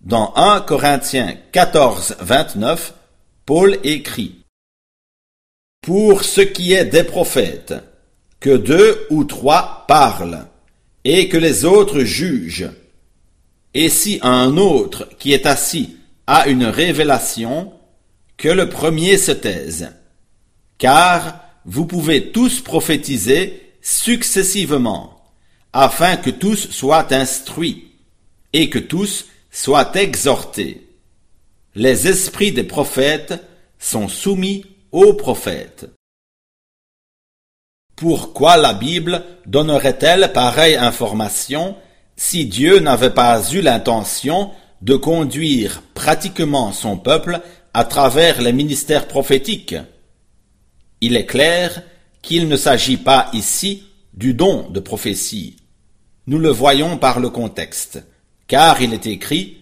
Dans 0.00 0.32
1 0.34 0.62
Corinthiens 0.62 1.36
14, 1.52 2.16
29, 2.20 2.94
Paul 3.44 3.78
écrit 3.84 4.43
Pour 5.84 6.24
ce 6.24 6.40
qui 6.40 6.72
est 6.72 6.86
des 6.86 7.04
prophètes, 7.04 7.74
que 8.40 8.56
deux 8.56 9.06
ou 9.10 9.24
trois 9.24 9.84
parlent, 9.86 10.46
et 11.04 11.28
que 11.28 11.36
les 11.36 11.66
autres 11.66 12.00
jugent. 12.04 12.70
Et 13.74 13.90
si 13.90 14.18
un 14.22 14.56
autre 14.56 15.10
qui 15.18 15.34
est 15.34 15.44
assis 15.44 15.98
a 16.26 16.48
une 16.48 16.64
révélation, 16.64 17.74
que 18.38 18.48
le 18.48 18.70
premier 18.70 19.18
se 19.18 19.32
taise. 19.32 19.92
Car 20.78 21.40
vous 21.66 21.84
pouvez 21.84 22.32
tous 22.32 22.62
prophétiser 22.62 23.74
successivement, 23.82 25.22
afin 25.74 26.16
que 26.16 26.30
tous 26.30 26.70
soient 26.70 27.12
instruits, 27.12 27.92
et 28.54 28.70
que 28.70 28.78
tous 28.78 29.26
soient 29.50 29.94
exhortés. 29.96 30.88
Les 31.74 32.08
esprits 32.08 32.52
des 32.52 32.64
prophètes 32.64 33.34
sont 33.78 34.08
soumis 34.08 34.64
prophètes. 35.16 35.90
Pourquoi 37.96 38.56
la 38.56 38.74
Bible 38.74 39.24
donnerait-elle 39.44 40.32
pareille 40.32 40.76
information 40.76 41.76
si 42.16 42.46
Dieu 42.46 42.78
n'avait 42.78 43.10
pas 43.10 43.42
eu 43.50 43.60
l'intention 43.60 44.52
de 44.82 44.94
conduire 44.94 45.82
pratiquement 45.94 46.72
son 46.72 46.96
peuple 46.96 47.40
à 47.72 47.84
travers 47.84 48.40
les 48.40 48.52
ministères 48.52 49.08
prophétiques? 49.08 49.76
Il 51.00 51.16
est 51.16 51.26
clair 51.26 51.82
qu'il 52.22 52.48
ne 52.48 52.56
s'agit 52.56 52.96
pas 52.96 53.30
ici 53.32 53.84
du 54.12 54.32
don 54.32 54.70
de 54.70 54.80
prophétie. 54.80 55.56
Nous 56.28 56.38
le 56.38 56.50
voyons 56.50 56.98
par 56.98 57.18
le 57.18 57.30
contexte, 57.30 58.02
car 58.46 58.80
il 58.80 58.94
est 58.94 59.06
écrit 59.06 59.58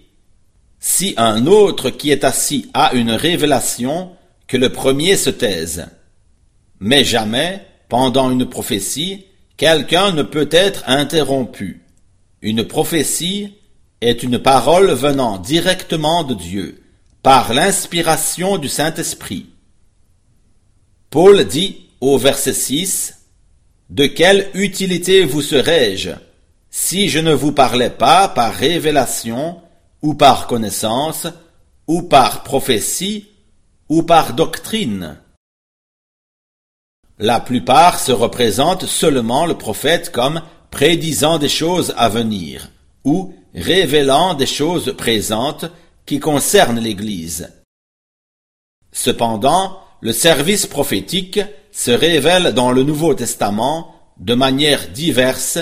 Si 0.79 1.15
un 1.17 1.47
autre 1.47 1.91
qui 1.91 2.11
est 2.11 2.25
assis 2.25 2.71
a 2.75 2.93
une 2.93 3.13
révélation, 3.13 4.13
que 4.53 4.59
le 4.59 4.69
premier 4.69 5.17
se 5.17 5.31
taise. 5.31 5.87
Mais 6.79 7.05
jamais, 7.05 7.67
pendant 7.89 8.31
une 8.31 8.51
prophétie, 8.51 9.25
quelqu'un 9.57 10.13
ne 10.13 10.23
peut 10.23 10.51
être 10.53 10.83
interrompu. 10.87 11.87
Une 12.43 12.63
prophétie 12.67 13.55
est 14.03 14.23
une 14.23 14.39
parole 14.39 14.91
venant 14.91 15.39
directement 15.39 16.23
de 16.23 16.35
Dieu, 16.35 16.83
par 17.23 17.55
l'inspiration 17.55 18.59
du 18.59 18.69
Saint-Esprit. 18.69 19.47
Paul 21.09 21.47
dit 21.47 21.89
au 22.03 22.19
verset 22.19 22.53
6, 22.53 23.15
De 23.89 24.05
quelle 24.05 24.51
utilité 24.53 25.25
vous 25.25 25.41
serais-je 25.41 26.11
si 26.71 27.09
je 27.09 27.21
ne 27.21 27.33
vous 27.33 27.53
parlais 27.53 27.89
pas 27.89 28.29
par 28.29 28.53
révélation 28.53 29.63
ou 30.03 30.13
par 30.13 30.47
connaissance 30.47 31.27
ou 31.87 32.03
par 32.03 32.43
prophétie, 32.43 33.32
ou 33.89 34.03
par 34.03 34.35
doctrine. 34.35 35.19
La 37.19 37.41
plupart 37.41 38.01
se 38.01 38.13
représentent 38.13 38.87
seulement 38.87 39.47
le 39.47 39.55
prophète 39.55 40.11
comme 40.11 40.43
prédisant 40.71 41.39
des 41.39 41.49
choses 41.49 41.95
à 41.97 42.09
venir, 42.09 42.71
ou 43.05 43.35
révélant 43.55 44.35
des 44.35 44.47
choses 44.47 44.95
présentes 44.97 45.67
qui 46.07 46.19
concernent 46.19 46.81
l'Église. 46.81 47.53
Cependant, 48.91 49.79
le 50.01 50.13
service 50.13 50.67
prophétique 50.67 51.41
se 51.71 51.91
révèle 51.91 52.55
dans 52.55 52.73
le 52.73 52.83
Nouveau 52.83 53.15
Testament 53.15 53.95
de 54.19 54.35
manière 54.35 54.89
diverse, 54.89 55.59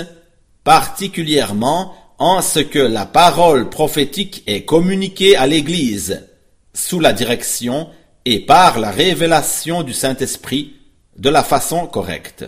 particulièrement 0.63 1.93
en 2.17 2.41
ce 2.41 2.59
que 2.59 2.79
la 2.79 3.05
parole 3.05 3.69
prophétique 3.69 4.43
est 4.47 4.65
communiquée 4.65 5.35
à 5.35 5.47
l'Église 5.47 6.27
sous 6.73 6.99
la 6.99 7.13
direction 7.13 7.89
et 8.25 8.39
par 8.39 8.79
la 8.79 8.91
révélation 8.91 9.83
du 9.83 9.93
Saint-Esprit 9.93 10.75
de 11.17 11.29
la 11.29 11.43
façon 11.43 11.87
correcte. 11.87 12.45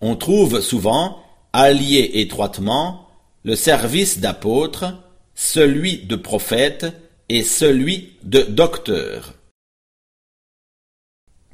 On 0.00 0.16
trouve 0.16 0.60
souvent, 0.60 1.22
allié 1.52 2.10
étroitement, 2.14 3.08
le 3.44 3.54
service 3.56 4.18
d'apôtre, 4.18 4.94
celui 5.34 5.98
de 5.98 6.16
prophète 6.16 6.86
et 7.28 7.42
celui 7.42 8.14
de 8.22 8.42
docteur. 8.42 9.34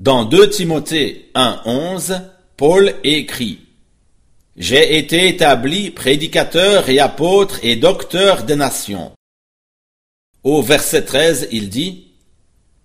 Dans 0.01 0.25
2 0.25 0.51
Timothée 0.51 1.31
1.11, 1.35 2.23
Paul 2.57 2.95
écrit 3.05 3.61
J'ai 4.57 4.99
été 4.99 5.29
établi 5.29 5.91
prédicateur 5.91 6.89
et 6.89 7.01
apôtre 7.01 7.59
et 7.63 7.77
docteur 7.77 8.45
des 8.45 8.57
nations. 8.57 9.13
Au 10.45 10.63
verset 10.63 11.05
13, 11.05 11.49
il 11.51 11.69
dit 11.69 12.08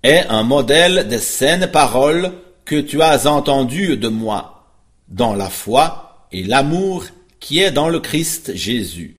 Est 0.03 0.25
un 0.27 0.43
modèle 0.43 1.07
des 1.07 1.19
saines 1.19 1.71
paroles 1.71 2.33
que 2.65 2.75
tu 2.75 3.01
as 3.01 3.25
entendues 3.25 3.95
de 3.95 4.09
moi, 4.09 4.67
dans 5.07 5.33
la 5.33 5.49
foi 5.49 6.27
et 6.33 6.43
l'amour 6.43 7.05
qui 7.39 7.59
est 7.59 7.71
dans 7.71 7.87
le 7.87 8.01
Christ 8.01 8.53
Jésus. 8.53 9.15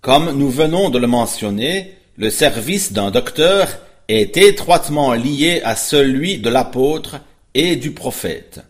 Comme 0.00 0.38
nous 0.38 0.50
venons 0.50 0.88
de 0.88 0.98
le 0.98 1.06
mentionner, 1.06 1.94
le 2.16 2.30
service 2.30 2.92
d'un 2.92 3.10
docteur 3.10 3.68
est 4.08 4.36
étroitement 4.36 5.12
lié 5.12 5.60
à 5.64 5.76
celui 5.76 6.38
de 6.38 6.48
l'apôtre 6.48 7.16
et 7.54 7.76
du 7.76 7.90
prophète. 7.90 8.60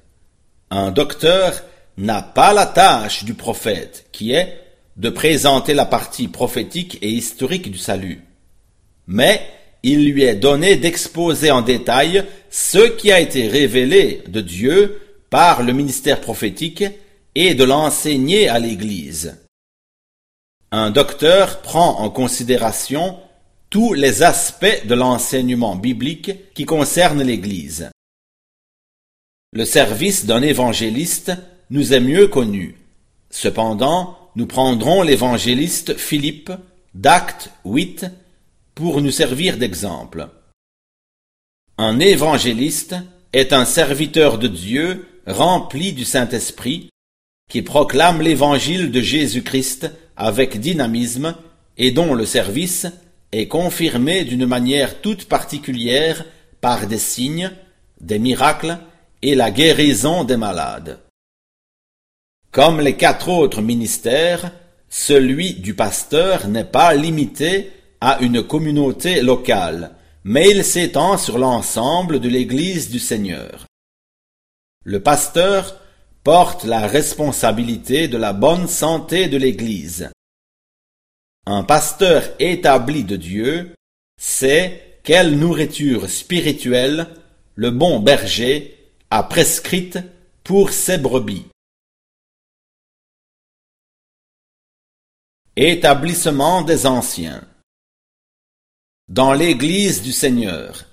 Un 0.70 0.90
docteur 0.90 1.62
n'a 1.98 2.22
pas 2.22 2.52
la 2.52 2.66
tâche 2.66 3.24
du 3.24 3.34
prophète, 3.34 4.06
qui 4.12 4.32
est 4.32 4.60
de 4.96 5.10
présenter 5.10 5.74
la 5.74 5.84
partie 5.84 6.28
prophétique 6.28 6.98
et 7.02 7.10
historique 7.10 7.70
du 7.70 7.78
salut. 7.78 8.22
Mais 9.06 9.46
il 9.86 10.10
lui 10.10 10.24
est 10.24 10.34
donné 10.34 10.74
d'exposer 10.74 11.52
en 11.52 11.62
détail 11.62 12.24
ce 12.50 12.88
qui 12.88 13.12
a 13.12 13.20
été 13.20 13.46
révélé 13.46 14.24
de 14.26 14.40
Dieu 14.40 15.00
par 15.30 15.62
le 15.62 15.72
ministère 15.72 16.20
prophétique 16.20 16.82
et 17.36 17.54
de 17.54 17.62
l'enseigner 17.62 18.48
à 18.48 18.58
l'Église. 18.58 19.36
Un 20.72 20.90
docteur 20.90 21.62
prend 21.62 22.00
en 22.00 22.10
considération 22.10 23.16
tous 23.70 23.92
les 23.92 24.24
aspects 24.24 24.86
de 24.86 24.94
l'enseignement 24.96 25.76
biblique 25.76 26.32
qui 26.52 26.64
concernent 26.64 27.22
l'Église. 27.22 27.88
Le 29.52 29.64
service 29.64 30.26
d'un 30.26 30.42
évangéliste 30.42 31.30
nous 31.70 31.92
est 31.92 32.00
mieux 32.00 32.26
connu. 32.26 32.74
Cependant, 33.30 34.18
nous 34.34 34.46
prendrons 34.46 35.02
l'évangéliste 35.02 35.96
Philippe 35.96 36.50
d'Acte 36.92 37.50
8 37.64 38.06
pour 38.76 39.00
nous 39.00 39.10
servir 39.10 39.56
d'exemple. 39.56 40.28
Un 41.78 41.98
évangéliste 41.98 42.94
est 43.32 43.52
un 43.52 43.64
serviteur 43.64 44.38
de 44.38 44.48
Dieu 44.48 45.08
rempli 45.26 45.92
du 45.94 46.04
Saint-Esprit 46.04 46.90
qui 47.50 47.62
proclame 47.62 48.20
l'évangile 48.20 48.92
de 48.92 49.00
Jésus-Christ 49.00 49.90
avec 50.14 50.60
dynamisme 50.60 51.34
et 51.78 51.90
dont 51.90 52.14
le 52.14 52.26
service 52.26 52.86
est 53.32 53.48
confirmé 53.48 54.24
d'une 54.24 54.46
manière 54.46 55.00
toute 55.00 55.24
particulière 55.24 56.24
par 56.60 56.86
des 56.86 56.98
signes, 56.98 57.50
des 58.00 58.18
miracles 58.18 58.78
et 59.22 59.34
la 59.34 59.50
guérison 59.50 60.24
des 60.24 60.36
malades. 60.36 61.00
Comme 62.50 62.80
les 62.80 62.96
quatre 62.96 63.30
autres 63.30 63.62
ministères, 63.62 64.52
celui 64.90 65.54
du 65.54 65.72
pasteur 65.74 66.46
n'est 66.48 66.64
pas 66.64 66.94
limité 66.94 67.72
à 68.00 68.20
une 68.20 68.42
communauté 68.42 69.22
locale, 69.22 69.96
mais 70.24 70.50
il 70.50 70.64
s'étend 70.64 71.18
sur 71.18 71.38
l'ensemble 71.38 72.20
de 72.20 72.28
l'Église 72.28 72.90
du 72.90 72.98
Seigneur. 72.98 73.66
Le 74.84 75.02
pasteur 75.02 75.80
porte 76.24 76.64
la 76.64 76.86
responsabilité 76.86 78.08
de 78.08 78.16
la 78.16 78.32
bonne 78.32 78.66
santé 78.66 79.28
de 79.28 79.36
l'Église. 79.36 80.10
Un 81.46 81.62
pasteur 81.62 82.24
établi 82.40 83.04
de 83.04 83.16
Dieu 83.16 83.74
sait 84.20 84.98
quelle 85.04 85.38
nourriture 85.38 86.10
spirituelle 86.10 87.06
le 87.54 87.70
bon 87.70 88.00
berger 88.00 88.90
a 89.10 89.22
prescrite 89.22 89.98
pour 90.42 90.70
ses 90.70 90.98
brebis. 90.98 91.46
Établissement 95.54 96.62
des 96.62 96.86
anciens 96.86 97.46
Dans 99.08 99.32
l'Église 99.32 100.02
du 100.02 100.10
Seigneur, 100.10 100.84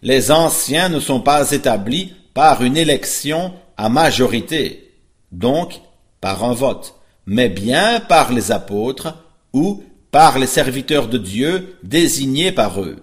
les 0.00 0.32
anciens 0.32 0.88
ne 0.88 0.98
sont 0.98 1.20
pas 1.20 1.52
établis 1.52 2.12
par 2.34 2.64
une 2.64 2.76
élection 2.76 3.54
à 3.76 3.88
majorité, 3.88 4.92
donc 5.30 5.80
par 6.20 6.42
un 6.42 6.54
vote, 6.54 6.96
mais 7.24 7.48
bien 7.48 8.00
par 8.00 8.32
les 8.32 8.50
apôtres 8.50 9.14
ou 9.52 9.84
par 10.10 10.40
les 10.40 10.48
serviteurs 10.48 11.06
de 11.06 11.18
Dieu 11.18 11.78
désignés 11.84 12.50
par 12.50 12.82
eux. 12.82 12.96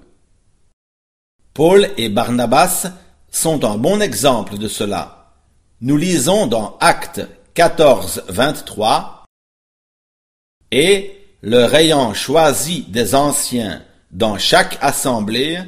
Paul 1.54 1.90
et 1.96 2.10
Barnabas 2.10 2.92
sont 3.32 3.64
un 3.64 3.78
bon 3.78 4.02
exemple 4.02 4.58
de 4.58 4.68
cela. 4.68 5.36
Nous 5.80 5.96
lisons 5.96 6.48
dans 6.48 6.78
Actes 6.82 7.26
14, 7.54 8.26
23 8.28 9.24
Et, 10.72 11.16
leur 11.42 11.74
ayant 11.76 12.14
choisi 12.14 12.82
des 12.90 13.16
anciens 13.16 13.82
dans 14.12 14.38
chaque 14.38 14.78
assemblée, 14.82 15.60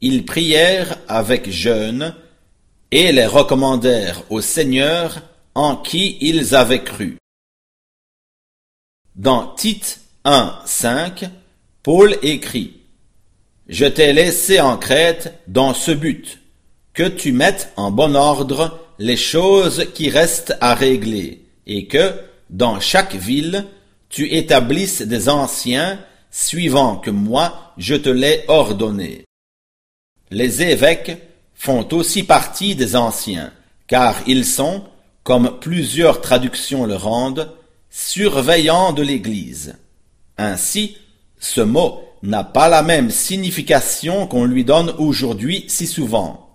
ils 0.00 0.24
prièrent 0.24 0.98
avec 1.08 1.50
jeûne 1.50 2.14
et 2.90 3.12
les 3.12 3.26
recommandèrent 3.26 4.22
au 4.30 4.40
Seigneur 4.40 5.22
en 5.54 5.76
qui 5.76 6.16
ils 6.20 6.54
avaient 6.54 6.82
cru. 6.82 7.16
Dans 9.16 9.46
Tite 9.54 10.00
1, 10.24 10.58
5, 10.64 11.24
Paul 11.82 12.16
écrit 12.22 12.80
Je 13.68 13.84
t'ai 13.84 14.12
laissé 14.12 14.60
en 14.60 14.76
Crète 14.76 15.40
dans 15.46 15.74
ce 15.74 15.90
but, 15.90 16.40
que 16.92 17.08
tu 17.08 17.32
mettes 17.32 17.72
en 17.76 17.90
bon 17.90 18.14
ordre 18.14 18.80
les 18.98 19.16
choses 19.16 19.86
qui 19.94 20.08
restent 20.08 20.56
à 20.60 20.74
régler, 20.74 21.44
et 21.66 21.86
que, 21.86 22.12
dans 22.50 22.80
chaque 22.80 23.14
ville, 23.14 23.66
tu 24.08 24.32
établisses 24.32 25.02
des 25.02 25.28
anciens, 25.28 25.98
suivant 26.34 26.96
que 26.96 27.10
moi 27.10 27.72
je 27.78 27.94
te 27.94 28.08
l'ai 28.08 28.44
ordonné. 28.48 29.24
Les 30.32 30.62
évêques 30.62 31.16
font 31.54 31.86
aussi 31.92 32.24
partie 32.24 32.74
des 32.74 32.96
anciens, 32.96 33.52
car 33.86 34.16
ils 34.26 34.44
sont, 34.44 34.82
comme 35.22 35.58
plusieurs 35.60 36.20
traductions 36.20 36.86
le 36.86 36.96
rendent, 36.96 37.52
surveillants 37.88 38.92
de 38.92 39.02
l'Église. 39.02 39.76
Ainsi, 40.36 40.96
ce 41.38 41.60
mot 41.60 42.02
n'a 42.24 42.42
pas 42.42 42.68
la 42.68 42.82
même 42.82 43.10
signification 43.10 44.26
qu'on 44.26 44.44
lui 44.44 44.64
donne 44.64 44.92
aujourd'hui 44.98 45.66
si 45.68 45.86
souvent. 45.86 46.50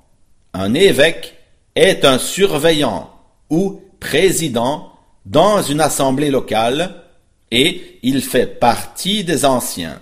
Un 0.54 0.74
évêque 0.74 1.38
est 1.76 2.04
un 2.04 2.20
surveillant 2.20 3.10
ou 3.50 3.82
président 4.02 4.92
dans 5.26 5.62
une 5.62 5.80
assemblée 5.80 6.32
locale 6.32 7.04
et 7.52 8.00
il 8.04 8.22
fait 8.22 8.60
partie 8.60 9.24
des 9.24 9.46
anciens. 9.46 10.02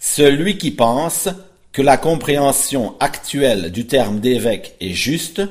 Celui 0.00 0.58
qui 0.58 0.70
pense 0.70 1.28
que 1.72 1.82
la 1.82 1.96
compréhension 1.96 2.96
actuelle 3.00 3.70
du 3.70 3.86
terme 3.86 4.20
d'évêque 4.20 4.74
est 4.80 4.92
juste, 4.92 5.42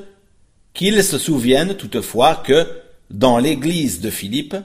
qu'il 0.73 1.03
se 1.03 1.17
souvienne 1.17 1.75
toutefois 1.75 2.35
que, 2.35 2.67
dans 3.09 3.37
l'église 3.37 4.01
de 4.01 4.09
Philippe, 4.09 4.55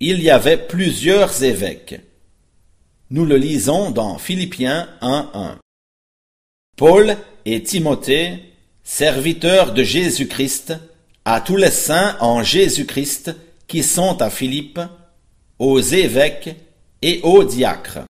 il 0.00 0.22
y 0.22 0.30
avait 0.30 0.58
plusieurs 0.58 1.42
évêques. 1.42 2.00
Nous 3.10 3.24
le 3.24 3.36
lisons 3.36 3.90
dans 3.90 4.18
Philippiens 4.18 4.88
1.1. 5.00 5.56
Paul 6.76 7.16
et 7.44 7.62
Timothée, 7.62 8.52
serviteurs 8.84 9.72
de 9.72 9.82
Jésus-Christ, 9.82 10.74
à 11.24 11.40
tous 11.40 11.56
les 11.56 11.70
saints 11.70 12.16
en 12.20 12.42
Jésus-Christ 12.42 13.34
qui 13.66 13.82
sont 13.82 14.20
à 14.20 14.30
Philippe, 14.30 14.80
aux 15.58 15.80
évêques 15.80 16.54
et 17.02 17.20
aux 17.22 17.44
diacres. 17.44 18.00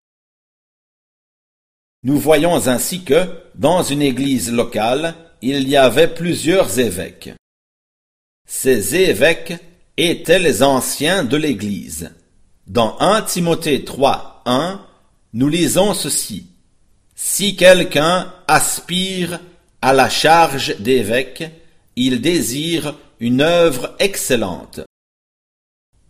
Nous 2.02 2.18
voyons 2.18 2.68
ainsi 2.68 3.02
que, 3.02 3.26
dans 3.54 3.82
une 3.82 4.02
église 4.02 4.52
locale, 4.52 5.14
il 5.42 5.68
y 5.68 5.76
avait 5.76 6.12
plusieurs 6.12 6.78
évêques. 6.78 7.30
Ces 8.46 8.94
évêques 8.94 9.54
étaient 9.96 10.38
les 10.38 10.62
anciens 10.62 11.24
de 11.24 11.36
l'église. 11.36 12.12
Dans 12.66 12.96
1 13.00 13.22
Timothée 13.22 13.84
3, 13.84 14.42
1, 14.46 14.80
nous 15.34 15.48
lisons 15.48 15.94
ceci. 15.94 16.46
Si 17.14 17.56
quelqu'un 17.56 18.32
aspire 18.46 19.40
à 19.82 19.92
la 19.92 20.08
charge 20.08 20.78
d'évêque, 20.78 21.44
il 21.96 22.20
désire 22.20 22.94
une 23.18 23.40
œuvre 23.40 23.96
excellente. 23.98 24.80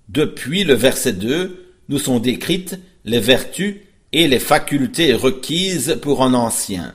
Depuis 0.09 0.65
le 0.65 0.75
verset 0.75 1.15
2, 1.15 1.75
nous 1.89 1.99
sont 1.99 2.21
décrites 2.21 2.79
les 3.05 3.21
vertus 3.21 3.81
et 4.13 4.29
les 4.29 4.39
facultés 4.39 5.15
requises 5.15 5.99
pour 6.01 6.23
un 6.23 6.35
ancien. 6.35 6.95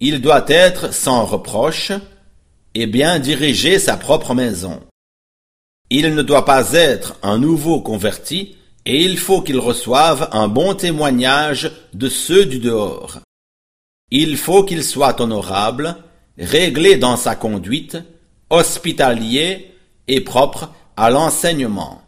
Il 0.00 0.20
doit 0.20 0.44
être 0.48 0.92
sans 0.94 1.24
reproche 1.24 1.92
et 2.74 2.86
bien 2.86 3.18
diriger 3.18 3.78
sa 3.78 3.96
propre 3.96 4.34
maison. 4.34 4.80
Il 5.90 6.14
ne 6.14 6.22
doit 6.22 6.44
pas 6.44 6.72
être 6.72 7.16
un 7.22 7.38
nouveau 7.38 7.80
converti 7.80 8.56
et 8.86 9.02
il 9.02 9.18
faut 9.18 9.42
qu'il 9.42 9.58
reçoive 9.58 10.28
un 10.32 10.48
bon 10.48 10.74
témoignage 10.74 11.72
de 11.94 12.08
ceux 12.08 12.46
du 12.46 12.58
dehors. 12.58 13.20
Il 14.10 14.36
faut 14.36 14.64
qu'il 14.64 14.84
soit 14.84 15.20
honorable, 15.20 15.96
réglé 16.38 16.96
dans 16.96 17.16
sa 17.16 17.34
conduite, 17.34 17.96
hospitalier 18.50 19.74
et 20.06 20.20
propre 20.20 20.70
à 20.96 21.10
l'enseignement. 21.10 22.03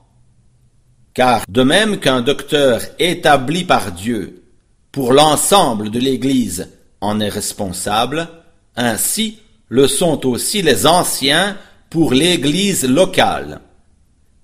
Car 1.17 1.47
de 1.49 1.63
même 1.63 1.99
qu'un 1.99 2.21
docteur 2.21 2.83
établi 2.99 3.65
par 3.65 3.93
Dieu 3.93 4.45
pour 4.93 5.15
l'ensemble 5.15 5.91
de 5.91 5.99
l'Église 5.99 6.69
en 7.01 7.21
est 7.21 7.31
responsable, 7.31 8.29
ainsi 8.77 9.39
le 9.69 9.89
sont 9.89 10.27
aussi 10.27 10.61
les 10.61 10.87
anciens 10.87 11.57
pour 11.89 12.13
l'Église 12.13 12.87
locale. 12.87 13.63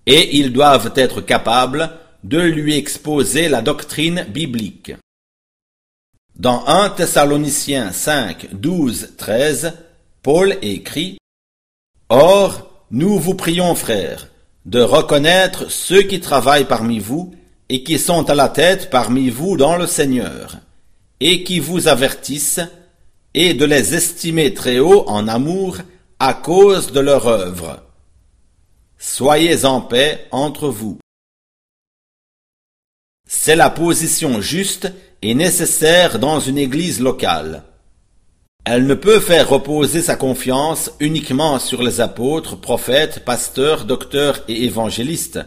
Et 0.06 0.38
ils 0.38 0.50
doivent 0.50 0.94
être 0.96 1.20
capables 1.20 1.90
de 2.24 2.40
lui 2.40 2.74
exposer 2.74 3.50
la 3.50 3.61
doctrine 3.61 4.24
biblique. 4.30 4.94
Dans 6.37 6.66
1 6.66 6.88
Thessaloniciens 6.90 7.92
5, 7.92 8.48
12, 8.54 9.11
13, 9.18 9.74
Paul 10.22 10.56
écrit 10.62 11.18
Or, 12.08 12.87
nous 12.90 13.18
vous 13.18 13.35
prions, 13.35 13.74
frères, 13.74 14.28
de 14.64 14.81
reconnaître 14.81 15.70
ceux 15.70 16.03
qui 16.03 16.20
travaillent 16.20 16.66
parmi 16.66 16.98
vous 16.98 17.35
et 17.68 17.83
qui 17.83 17.98
sont 17.98 18.29
à 18.29 18.35
la 18.35 18.48
tête 18.48 18.90
parmi 18.90 19.31
vous 19.31 19.57
dans 19.57 19.77
le 19.77 19.87
Seigneur, 19.87 20.59
et 21.20 21.42
qui 21.42 21.59
vous 21.59 21.88
avertissent, 21.88 22.61
et 23.35 23.55
de 23.55 23.64
les 23.64 23.94
estimer 23.94 24.53
très 24.53 24.79
haut 24.79 25.09
en 25.09 25.27
amour 25.27 25.79
à 26.18 26.35
cause 26.35 26.92
de 26.92 27.01
leur 27.01 27.27
œuvre. 27.27 27.83
Soyez 28.98 29.64
en 29.64 29.81
paix 29.81 30.29
entre 30.31 30.68
vous. 30.68 30.98
C'est 33.27 33.57
la 33.57 33.70
position 33.70 34.42
juste 34.42 34.92
et 35.22 35.35
nécessaire 35.35 36.18
dans 36.18 36.40
une 36.40 36.59
église 36.59 37.01
locale. 37.01 37.64
Elle 38.64 38.87
ne 38.87 38.94
peut 38.94 39.18
faire 39.18 39.48
reposer 39.48 40.03
sa 40.03 40.14
confiance 40.14 40.92
uniquement 41.01 41.59
sur 41.59 41.83
les 41.83 42.01
apôtres, 42.01 42.57
prophètes, 42.57 43.25
pasteurs, 43.25 43.85
docteurs 43.85 44.44
et 44.46 44.64
évangélistes, 44.64 45.40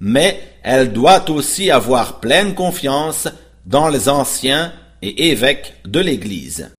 mais 0.00 0.42
elle 0.62 0.92
doit 0.92 1.30
aussi 1.30 1.70
avoir 1.70 2.18
pleine 2.18 2.54
confiance 2.54 3.28
dans 3.66 3.88
les 3.88 4.08
anciens 4.08 4.72
et 5.00 5.30
évêques 5.30 5.74
de 5.84 6.00
l'Église. 6.00 6.72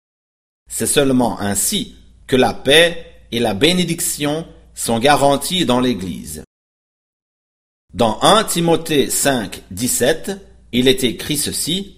C'est 0.68 0.86
seulement 0.86 1.40
ainsi 1.40 1.94
que 2.26 2.36
la 2.36 2.52
paix 2.52 3.06
et 3.30 3.38
la 3.38 3.54
bénédiction 3.54 4.44
sont 4.74 4.98
garanties 4.98 5.66
dans 5.66 5.80
l'Église. 5.80 6.42
Dans 7.94 8.20
1 8.22 8.44
Timothée 8.44 9.08
5, 9.08 9.62
17, 9.70 10.32
il 10.72 10.88
est 10.88 11.04
écrit 11.04 11.36
ceci, 11.36 11.96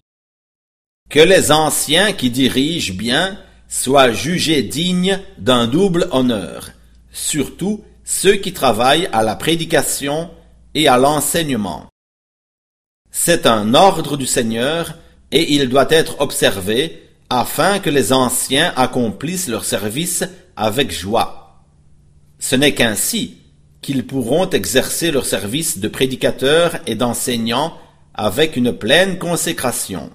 Que 1.09 1.21
les 1.21 1.51
anciens 1.51 2.13
qui 2.13 2.31
dirigent 2.31 2.93
bien 2.95 3.39
soient 3.69 4.13
jugés 4.13 4.63
dignes 4.63 5.21
d'un 5.37 5.67
double 5.67 6.09
honneur, 6.11 6.71
surtout 7.13 7.85
ceux 8.05 8.37
qui 8.37 8.53
travaillent 8.53 9.09
à 9.13 9.23
la 9.23 9.37
prédication 9.37 10.31
et 10.75 10.89
à 10.89 10.97
l'enseignement. 10.97 11.87
C'est 13.11 13.47
un 13.47 13.75
ordre 13.75 14.17
du 14.17 14.27
Seigneur 14.27 14.95
et 15.31 15.55
il 15.55 15.69
doit 15.69 15.89
être 15.91 16.21
observé 16.21 17.03
afin 17.31 17.79
que 17.79 17.91
les 17.91 18.13
anciens 18.13 18.73
accomplissent 18.77 19.49
leur 19.49 19.65
service 19.65 20.25
avec 20.57 20.91
joie. 20.91 21.65
Ce 22.39 22.57
n'est 22.57 22.75
qu'ainsi 22.75 23.39
qu'ils 23.83 24.07
pourront 24.07 24.49
exercer 24.51 25.11
leur 25.11 25.27
service 25.27 25.79
de 25.79 25.89
prédicateurs 25.89 26.79
et 26.87 26.95
d'enseignants 26.95 27.77
avec 28.15 28.57
une 28.57 28.73
pleine 28.73 29.19
consécration. 29.19 30.11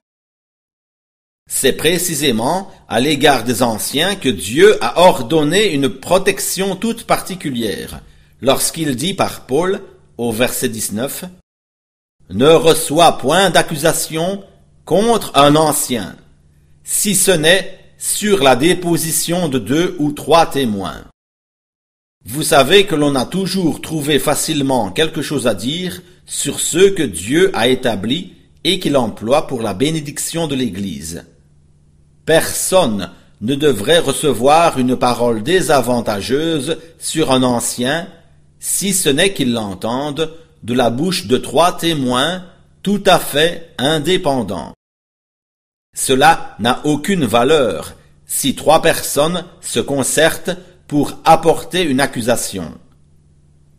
C'est 1.50 1.74
précisément 1.74 2.72
à 2.88 3.00
l'égard 3.00 3.44
des 3.44 3.64
anciens 3.64 4.16
que 4.16 4.30
Dieu 4.30 4.78
a 4.84 5.02
ordonné 5.02 5.74
une 5.74 5.90
protection 5.90 6.76
toute 6.76 7.04
particulière, 7.04 8.02
lorsqu'il 8.42 8.96
dit 8.96 9.14
par 9.14 9.46
Paul, 9.46 9.82
au 10.18 10.32
verset 10.32 10.70
19, 10.70 11.26
Ne 12.32 12.50
reçois 12.50 13.18
point 13.18 13.50
d'accusation 13.50 14.44
contre 14.86 15.32
un 15.36 15.56
ancien, 15.56 16.16
si 16.84 17.16
ce 17.16 17.32
n'est 17.32 17.80
sur 17.98 18.44
la 18.44 18.56
déposition 18.56 19.48
de 19.48 19.60
deux 19.60 19.96
ou 20.00 20.12
trois 20.12 20.46
témoins. 20.46 21.06
Vous 22.26 22.44
savez 22.44 22.86
que 22.86 22.96
l'on 22.96 23.16
a 23.16 23.26
toujours 23.26 23.82
trouvé 23.82 24.20
facilement 24.20 24.92
quelque 24.92 25.22
chose 25.22 25.48
à 25.48 25.54
dire 25.54 26.02
sur 26.26 26.60
ceux 26.60 26.92
que 26.92 27.04
Dieu 27.04 27.52
a 27.54 27.68
établis 27.68 28.34
et 28.64 28.80
qu'il 28.80 28.98
emploie 28.98 29.48
pour 29.48 29.62
la 29.62 29.74
bénédiction 29.74 30.48
de 30.48 30.56
l'Église. 30.56 31.26
Personne 32.26 33.10
ne 33.42 33.56
devrait 33.56 34.00
recevoir 34.00 34.80
une 34.80 34.96
parole 34.96 35.44
désavantageuse 35.44 36.78
sur 36.98 37.32
un 37.32 37.44
ancien, 37.44 38.08
si 38.60 38.94
ce 38.94 39.10
n'est 39.10 39.34
qu'il 39.34 39.54
l'entende 39.54 40.34
de 40.64 40.74
la 40.74 40.90
bouche 40.90 41.28
de 41.28 41.38
trois 41.38 41.78
témoins 41.78 42.46
tout 42.82 43.04
à 43.06 43.20
fait 43.20 43.74
indépendants. 43.78 44.74
Cela 45.96 46.56
n'a 46.60 46.82
aucune 46.86 47.26
valeur 47.26 47.94
si 48.26 48.56
trois 48.56 48.82
personnes 48.82 49.44
se 49.60 49.82
concertent 49.82 50.52
pour 50.88 51.18
apporter 51.26 51.84
une 51.84 52.00
accusation. 52.00 52.74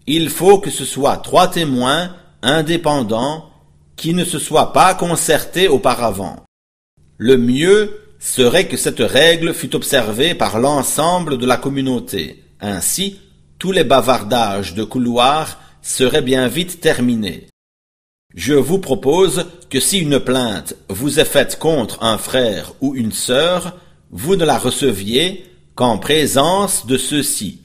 Il 0.06 0.28
faut 0.28 0.58
que 0.58 0.70
ce 0.70 0.84
soit 0.84 1.16
trois 1.16 1.48
témoins 1.48 2.14
indépendants 2.42 3.50
qui 3.96 4.12
ne 4.12 4.24
se 4.24 4.38
soient 4.38 4.74
pas 4.74 4.94
concertés 4.94 5.68
auparavant. 5.68 6.44
Le 7.16 7.38
mieux 7.38 8.03
serait 8.24 8.68
que 8.68 8.78
cette 8.78 9.00
règle 9.00 9.52
fût 9.52 9.76
observée 9.76 10.34
par 10.34 10.58
l'ensemble 10.58 11.36
de 11.36 11.44
la 11.44 11.58
communauté. 11.58 12.42
Ainsi, 12.58 13.20
tous 13.58 13.70
les 13.70 13.84
bavardages 13.84 14.72
de 14.72 14.82
couloir 14.82 15.60
seraient 15.82 16.22
bien 16.22 16.48
vite 16.48 16.80
terminés. 16.80 17.48
Je 18.34 18.54
vous 18.54 18.78
propose 18.78 19.44
que 19.68 19.78
si 19.78 19.98
une 19.98 20.18
plainte 20.18 20.74
vous 20.88 21.20
est 21.20 21.26
faite 21.26 21.58
contre 21.58 22.02
un 22.02 22.16
frère 22.16 22.72
ou 22.80 22.94
une 22.94 23.12
sœur, 23.12 23.76
vous 24.10 24.36
ne 24.36 24.46
la 24.46 24.56
receviez 24.56 25.44
qu'en 25.74 25.98
présence 25.98 26.86
de 26.86 26.96
ceux-ci. 26.96 27.60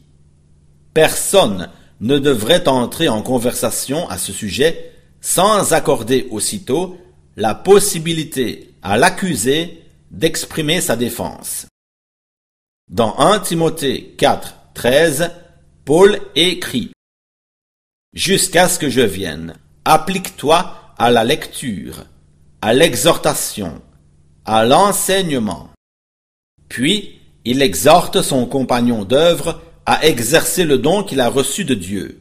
Personne 0.93 1.69
ne 2.01 2.19
devrait 2.19 2.67
entrer 2.67 3.07
en 3.07 3.21
conversation 3.21 4.09
à 4.09 4.17
ce 4.17 4.33
sujet 4.33 4.91
sans 5.21 5.71
accorder 5.71 6.27
aussitôt 6.31 6.97
la 7.37 7.55
possibilité 7.55 8.73
à 8.81 8.97
l'accusé 8.97 9.78
d'exprimer 10.11 10.81
sa 10.81 10.95
défense. 10.95 11.67
Dans 12.89 13.17
1 13.19 13.39
Timothée 13.39 14.15
4, 14.17 14.55
13, 14.73 15.31
Paul 15.85 16.19
écrit 16.35 16.91
Jusqu'à 18.13 18.67
ce 18.67 18.79
que 18.79 18.89
je 18.89 19.01
vienne, 19.01 19.55
applique-toi 19.85 20.75
à 20.97 21.11
la 21.11 21.23
lecture, 21.23 22.05
à 22.61 22.73
l'exhortation, 22.73 23.81
à 24.45 24.65
l'enseignement. 24.65 25.69
Puis, 26.67 27.19
il 27.45 27.61
exhorte 27.61 28.21
son 28.21 28.45
compagnon 28.45 29.03
d'œuvre 29.03 29.61
à 29.85 30.05
exercer 30.05 30.65
le 30.65 30.77
don 30.77 31.03
qu'il 31.03 31.21
a 31.21 31.29
reçu 31.29 31.65
de 31.65 31.73
Dieu. 31.73 32.19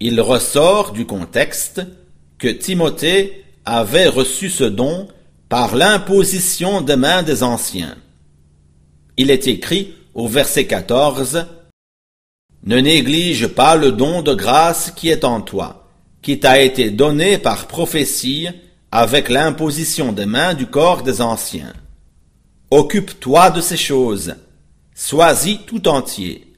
Il 0.00 0.20
ressort 0.20 0.92
du 0.92 1.06
contexte 1.06 1.82
que 2.38 2.48
Timothée 2.48 3.44
avait 3.64 4.08
reçu 4.08 4.50
ce 4.50 4.64
don 4.64 5.08
par 5.48 5.76
l'imposition 5.76 6.80
des 6.80 6.96
mains 6.96 7.22
des 7.22 7.42
anciens. 7.42 7.96
Il 9.16 9.30
est 9.30 9.46
écrit 9.46 9.94
au 10.14 10.26
verset 10.26 10.66
14 10.66 11.46
Ne 12.64 12.78
néglige 12.78 13.46
pas 13.46 13.76
le 13.76 13.92
don 13.92 14.22
de 14.22 14.34
grâce 14.34 14.90
qui 14.90 15.08
est 15.08 15.24
en 15.24 15.40
toi, 15.40 15.88
qui 16.22 16.40
t'a 16.40 16.60
été 16.60 16.90
donné 16.90 17.38
par 17.38 17.66
prophétie 17.68 18.48
avec 18.90 19.28
l'imposition 19.28 20.12
des 20.12 20.26
mains 20.26 20.54
du 20.54 20.66
corps 20.66 21.02
des 21.02 21.20
anciens. 21.20 21.72
Occupe-toi 22.70 23.50
de 23.50 23.60
ces 23.60 23.76
choses, 23.76 24.34
sois-y 24.94 25.58
tout 25.58 25.86
entier, 25.86 26.52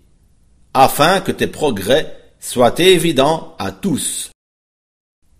afin 0.72 1.20
que 1.20 1.32
tes 1.32 1.46
progrès 1.46 2.16
soient 2.40 2.78
évidents 2.78 3.54
à 3.58 3.72
tous. 3.72 4.30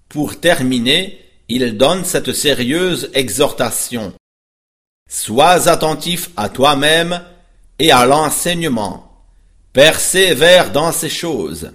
Pour 0.09 0.41
terminer, 0.41 1.28
il 1.49 1.77
donne 1.77 2.05
cette 2.05 2.33
sérieuse 2.33 3.11
exhortation. 3.15 4.13
Sois 5.09 5.69
attentif 5.69 6.31
à 6.37 6.49
toi-même 6.49 7.23
et 7.79 7.91
à 7.91 8.05
l'enseignement. 8.05 9.25
Persévère 9.73 10.73
dans 10.73 10.93
ces 10.93 11.09
choses. 11.09 11.73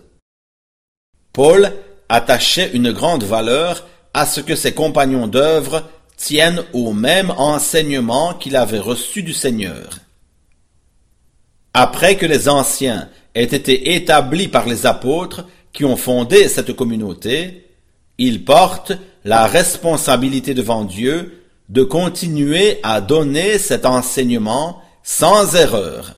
Paul 1.32 1.74
attachait 2.10 2.72
une 2.74 2.92
grande 2.92 3.24
valeur 3.24 3.88
à 4.14 4.28
ce 4.28 4.42
que 4.42 4.56
ses 4.56 4.74
compagnons 4.74 5.28
d'œuvre 5.28 5.84
tiennent 6.16 6.64
au 6.74 6.94
même 6.94 7.32
enseignement 7.32 8.36
qu'il 8.36 8.56
avait 8.56 8.80
reçu 8.80 9.24
du 9.24 9.34
Seigneur. 9.34 9.98
Après 11.74 12.18
que 12.18 12.28
les 12.28 12.48
anciens 12.50 13.10
aient 13.34 13.44
été 13.44 13.96
établis 13.96 14.48
par 14.48 14.68
les 14.68 14.86
apôtres 14.86 15.46
qui 15.72 15.86
ont 15.86 15.98
fondé 15.98 16.48
cette 16.48 16.76
communauté, 16.76 17.68
ils 18.20 18.46
portent 18.46 18.94
la 19.24 19.48
responsabilité 19.48 20.54
devant 20.54 20.84
Dieu 20.84 21.44
de 21.70 21.84
continuer 21.84 22.80
à 22.84 23.02
donner 23.02 23.58
cet 23.58 23.86
enseignement 23.86 24.82
sans 25.04 25.56
erreur. 25.56 26.16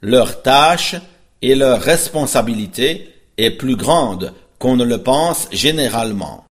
Leur 0.00 0.42
tâche 0.42 0.96
et 1.42 1.54
leur 1.54 1.80
responsabilité 1.80 3.14
est 3.36 3.50
plus 3.50 3.76
grande 3.76 4.34
qu'on 4.58 4.76
ne 4.76 4.84
le 4.84 5.02
pense 5.02 5.48
généralement. 5.52 6.44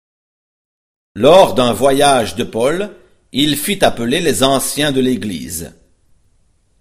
Lors 1.16 1.54
d'un 1.54 1.74
voyage 1.74 2.36
de 2.36 2.44
Paul, 2.44 2.92
il 3.32 3.58
fit 3.58 3.84
appeler 3.84 4.22
les 4.22 4.44
anciens 4.44 4.92
de 4.92 5.02
l'Église. 5.02 5.74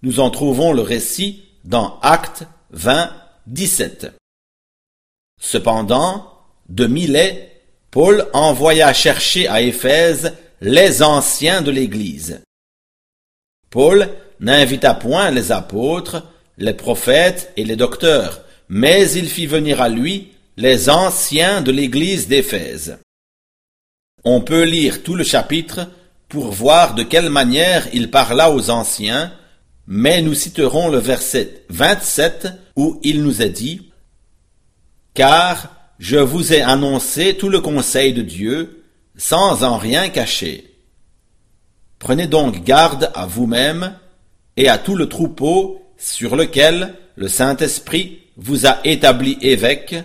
Nous 0.02 0.20
en 0.20 0.30
trouvons 0.30 0.72
le 0.72 0.82
récit 0.82 1.44
dans 1.64 1.98
Actes 2.00 2.44
20, 2.70 3.10
17. 3.46 4.12
Cependant, 5.40 6.32
de 6.68 6.86
Milet, 6.86 7.57
Paul 7.90 8.26
envoya 8.32 8.92
chercher 8.92 9.48
à 9.48 9.62
Éphèse 9.62 10.34
les 10.60 11.02
anciens 11.02 11.62
de 11.62 11.70
l'Église. 11.70 12.42
Paul 13.70 14.08
n'invita 14.40 14.94
point 14.94 15.30
les 15.30 15.52
apôtres, 15.52 16.26
les 16.58 16.74
prophètes 16.74 17.52
et 17.56 17.64
les 17.64 17.76
docteurs, 17.76 18.42
mais 18.68 19.10
il 19.12 19.28
fit 19.28 19.46
venir 19.46 19.80
à 19.80 19.88
lui 19.88 20.32
les 20.56 20.90
anciens 20.90 21.62
de 21.62 21.70
l'église 21.70 22.28
d'Éphèse. 22.28 22.98
On 24.24 24.40
peut 24.40 24.64
lire 24.64 25.02
tout 25.02 25.14
le 25.14 25.24
chapitre 25.24 25.88
pour 26.28 26.50
voir 26.50 26.94
de 26.94 27.02
quelle 27.02 27.30
manière 27.30 27.86
il 27.92 28.10
parla 28.10 28.50
aux 28.50 28.68
anciens, 28.68 29.32
mais 29.86 30.20
nous 30.20 30.34
citerons 30.34 30.90
le 30.90 30.98
verset 30.98 31.64
27 31.70 32.48
où 32.76 33.00
il 33.02 33.22
nous 33.22 33.40
est 33.40 33.50
dit 33.50 33.90
Car 35.14 35.77
je 35.98 36.16
vous 36.16 36.52
ai 36.52 36.62
annoncé 36.62 37.36
tout 37.36 37.48
le 37.48 37.60
conseil 37.60 38.12
de 38.12 38.22
Dieu, 38.22 38.84
sans 39.16 39.64
en 39.64 39.76
rien 39.76 40.08
cacher. 40.08 40.74
Prenez 41.98 42.28
donc 42.28 42.62
garde 42.62 43.10
à 43.14 43.26
vous-même 43.26 43.98
et 44.56 44.68
à 44.68 44.78
tout 44.78 44.94
le 44.94 45.08
troupeau 45.08 45.82
sur 45.96 46.36
lequel 46.36 46.94
le 47.16 47.26
Saint-Esprit 47.26 48.22
vous 48.36 48.66
a 48.66 48.78
établi 48.84 49.36
évêque 49.40 49.96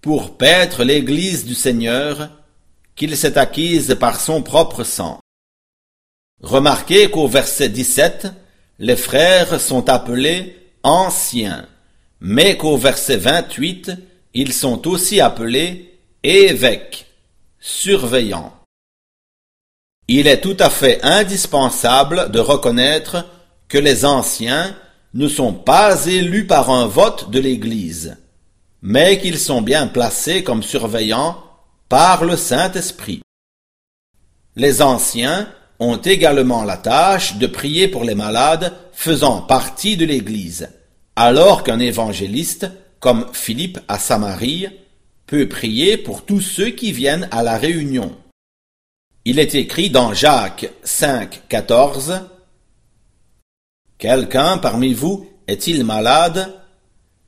pour 0.00 0.36
paître 0.36 0.84
l'Église 0.84 1.44
du 1.44 1.54
Seigneur 1.54 2.30
qu'il 2.94 3.16
s'est 3.16 3.36
acquise 3.36 3.96
par 3.98 4.20
son 4.20 4.42
propre 4.42 4.84
sang. 4.84 5.20
Remarquez 6.40 7.10
qu'au 7.10 7.26
verset 7.26 7.68
17, 7.68 8.28
les 8.78 8.96
frères 8.96 9.60
sont 9.60 9.88
appelés 9.88 10.56
anciens, 10.82 11.66
mais 12.20 12.56
qu'au 12.56 12.76
verset 12.76 13.16
28, 13.16 13.90
ils 14.34 14.52
sont 14.52 14.86
aussi 14.86 15.20
appelés 15.20 15.98
évêques, 16.22 17.06
surveillants. 17.58 18.52
Il 20.08 20.26
est 20.26 20.40
tout 20.40 20.56
à 20.58 20.70
fait 20.70 21.00
indispensable 21.02 22.30
de 22.30 22.40
reconnaître 22.40 23.26
que 23.68 23.78
les 23.78 24.04
anciens 24.04 24.76
ne 25.14 25.28
sont 25.28 25.52
pas 25.52 26.06
élus 26.06 26.46
par 26.46 26.70
un 26.70 26.86
vote 26.86 27.30
de 27.30 27.40
l'Église, 27.40 28.16
mais 28.82 29.18
qu'ils 29.18 29.38
sont 29.38 29.62
bien 29.62 29.86
placés 29.86 30.42
comme 30.42 30.62
surveillants 30.62 31.42
par 31.88 32.24
le 32.24 32.36
Saint-Esprit. 32.36 33.22
Les 34.56 34.82
anciens 34.82 35.48
ont 35.78 35.96
également 35.96 36.64
la 36.64 36.76
tâche 36.76 37.36
de 37.36 37.46
prier 37.46 37.88
pour 37.88 38.04
les 38.04 38.14
malades 38.14 38.72
faisant 38.92 39.42
partie 39.42 39.96
de 39.96 40.04
l'Église, 40.04 40.68
alors 41.16 41.64
qu'un 41.64 41.78
évangéliste, 41.78 42.66
comme 43.00 43.26
Philippe 43.32 43.80
à 43.88 43.98
Samarie, 43.98 44.68
peut 45.26 45.48
prier 45.48 45.96
pour 45.96 46.24
tous 46.24 46.40
ceux 46.40 46.70
qui 46.70 46.92
viennent 46.92 47.28
à 47.30 47.42
la 47.42 47.56
réunion. 47.56 48.14
Il 49.24 49.38
est 49.38 49.54
écrit 49.54 49.90
dans 49.90 50.12
Jacques 50.12 50.70
5, 50.82 51.42
14 51.48 52.20
Quelqu'un 53.98 54.58
parmi 54.58 54.94
vous 54.94 55.26
est-il 55.46 55.84
malade 55.84 56.54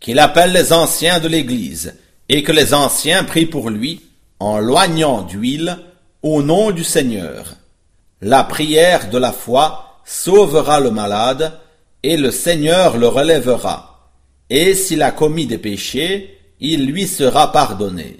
Qu'il 0.00 0.18
appelle 0.18 0.52
les 0.52 0.72
anciens 0.72 1.20
de 1.20 1.28
l'Église, 1.28 1.94
et 2.28 2.42
que 2.42 2.52
les 2.52 2.72
anciens 2.72 3.24
prient 3.24 3.46
pour 3.46 3.70
lui, 3.70 4.00
en 4.40 4.58
loignant 4.58 5.22
d'huile, 5.22 5.78
au 6.22 6.42
nom 6.42 6.70
du 6.70 6.84
Seigneur. 6.84 7.54
La 8.20 8.44
prière 8.44 9.10
de 9.10 9.18
la 9.18 9.32
foi 9.32 10.00
sauvera 10.04 10.80
le 10.80 10.90
malade, 10.90 11.58
et 12.02 12.16
le 12.16 12.30
Seigneur 12.30 12.96
le 12.96 13.08
relèvera. 13.08 13.91
Et 14.54 14.74
s'il 14.74 15.00
a 15.00 15.12
commis 15.12 15.46
des 15.46 15.56
péchés, 15.56 16.38
il 16.60 16.84
lui 16.84 17.06
sera 17.06 17.52
pardonné. 17.52 18.18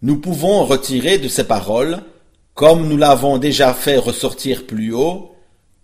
Nous 0.00 0.16
pouvons 0.16 0.64
retirer 0.64 1.18
de 1.18 1.28
ces 1.28 1.44
paroles, 1.44 1.98
comme 2.54 2.88
nous 2.88 2.96
l'avons 2.96 3.36
déjà 3.36 3.74
fait 3.74 3.98
ressortir 3.98 4.66
plus 4.66 4.94
haut, 4.94 5.36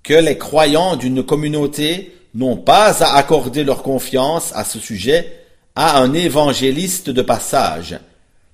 que 0.03 0.14
les 0.14 0.38
croyants 0.38 0.96
d'une 0.96 1.22
communauté 1.22 2.14
n'ont 2.35 2.57
pas 2.57 3.05
à 3.05 3.18
accorder 3.18 3.62
leur 3.62 3.83
confiance 3.83 4.53
à 4.55 4.64
ce 4.64 4.79
sujet 4.79 5.44
à 5.75 5.99
un 5.99 6.14
évangéliste 6.14 7.11
de 7.11 7.20
passage, 7.20 8.01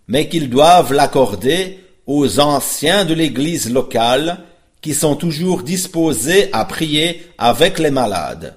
mais 0.09 0.29
qu'ils 0.29 0.51
doivent 0.51 0.93
l'accorder 0.93 1.79
aux 2.09 2.41
anciens 2.41 3.05
de 3.05 3.15
l'Église 3.15 3.73
locale 3.73 4.41
qui 4.81 4.95
sont 4.95 5.15
toujours 5.15 5.63
disposés 5.63 6.49
à 6.53 6.65
prier 6.65 7.25
avec 7.39 7.79
les 7.79 7.93
malades. 7.93 8.57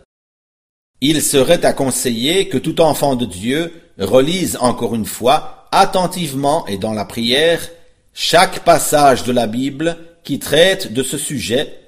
Il 1.01 1.21
serait 1.21 1.65
à 1.65 1.73
conseiller 1.73 2.47
que 2.47 2.57
tout 2.57 2.81
enfant 2.81 3.15
de 3.15 3.25
Dieu 3.25 3.73
relise 3.97 4.57
encore 4.59 4.95
une 4.95 5.05
fois 5.05 5.67
attentivement 5.71 6.65
et 6.67 6.77
dans 6.77 6.93
la 6.93 7.05
prière 7.05 7.69
chaque 8.13 8.63
passage 8.63 9.23
de 9.23 9.31
la 9.31 9.47
Bible 9.47 9.97
qui 10.23 10.39
traite 10.39 10.93
de 10.93 11.03
ce 11.03 11.17
sujet 11.17 11.79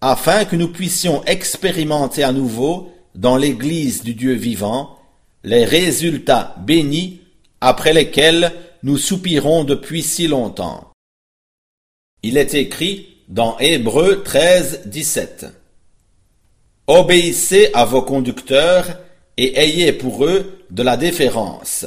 afin 0.00 0.44
que 0.44 0.56
nous 0.56 0.68
puissions 0.68 1.24
expérimenter 1.24 2.22
à 2.22 2.32
nouveau 2.32 2.92
dans 3.14 3.36
l'Église 3.36 4.02
du 4.02 4.14
Dieu 4.14 4.34
vivant 4.34 4.98
les 5.44 5.64
résultats 5.64 6.56
bénis 6.58 7.20
après 7.60 7.92
lesquels 7.92 8.52
nous 8.82 8.98
soupirons 8.98 9.64
depuis 9.64 10.02
si 10.02 10.26
longtemps. 10.26 10.90
Il 12.22 12.36
est 12.36 12.54
écrit 12.54 13.16
dans 13.28 13.56
Hébreux 13.58 14.22
13, 14.22 14.82
17. 14.86 15.46
Obéissez 16.86 17.70
à 17.74 17.84
vos 17.84 18.02
conducteurs 18.02 18.86
et 19.36 19.58
ayez 19.58 19.92
pour 19.92 20.24
eux 20.24 20.64
de 20.70 20.82
la 20.82 20.96
déférence, 20.96 21.86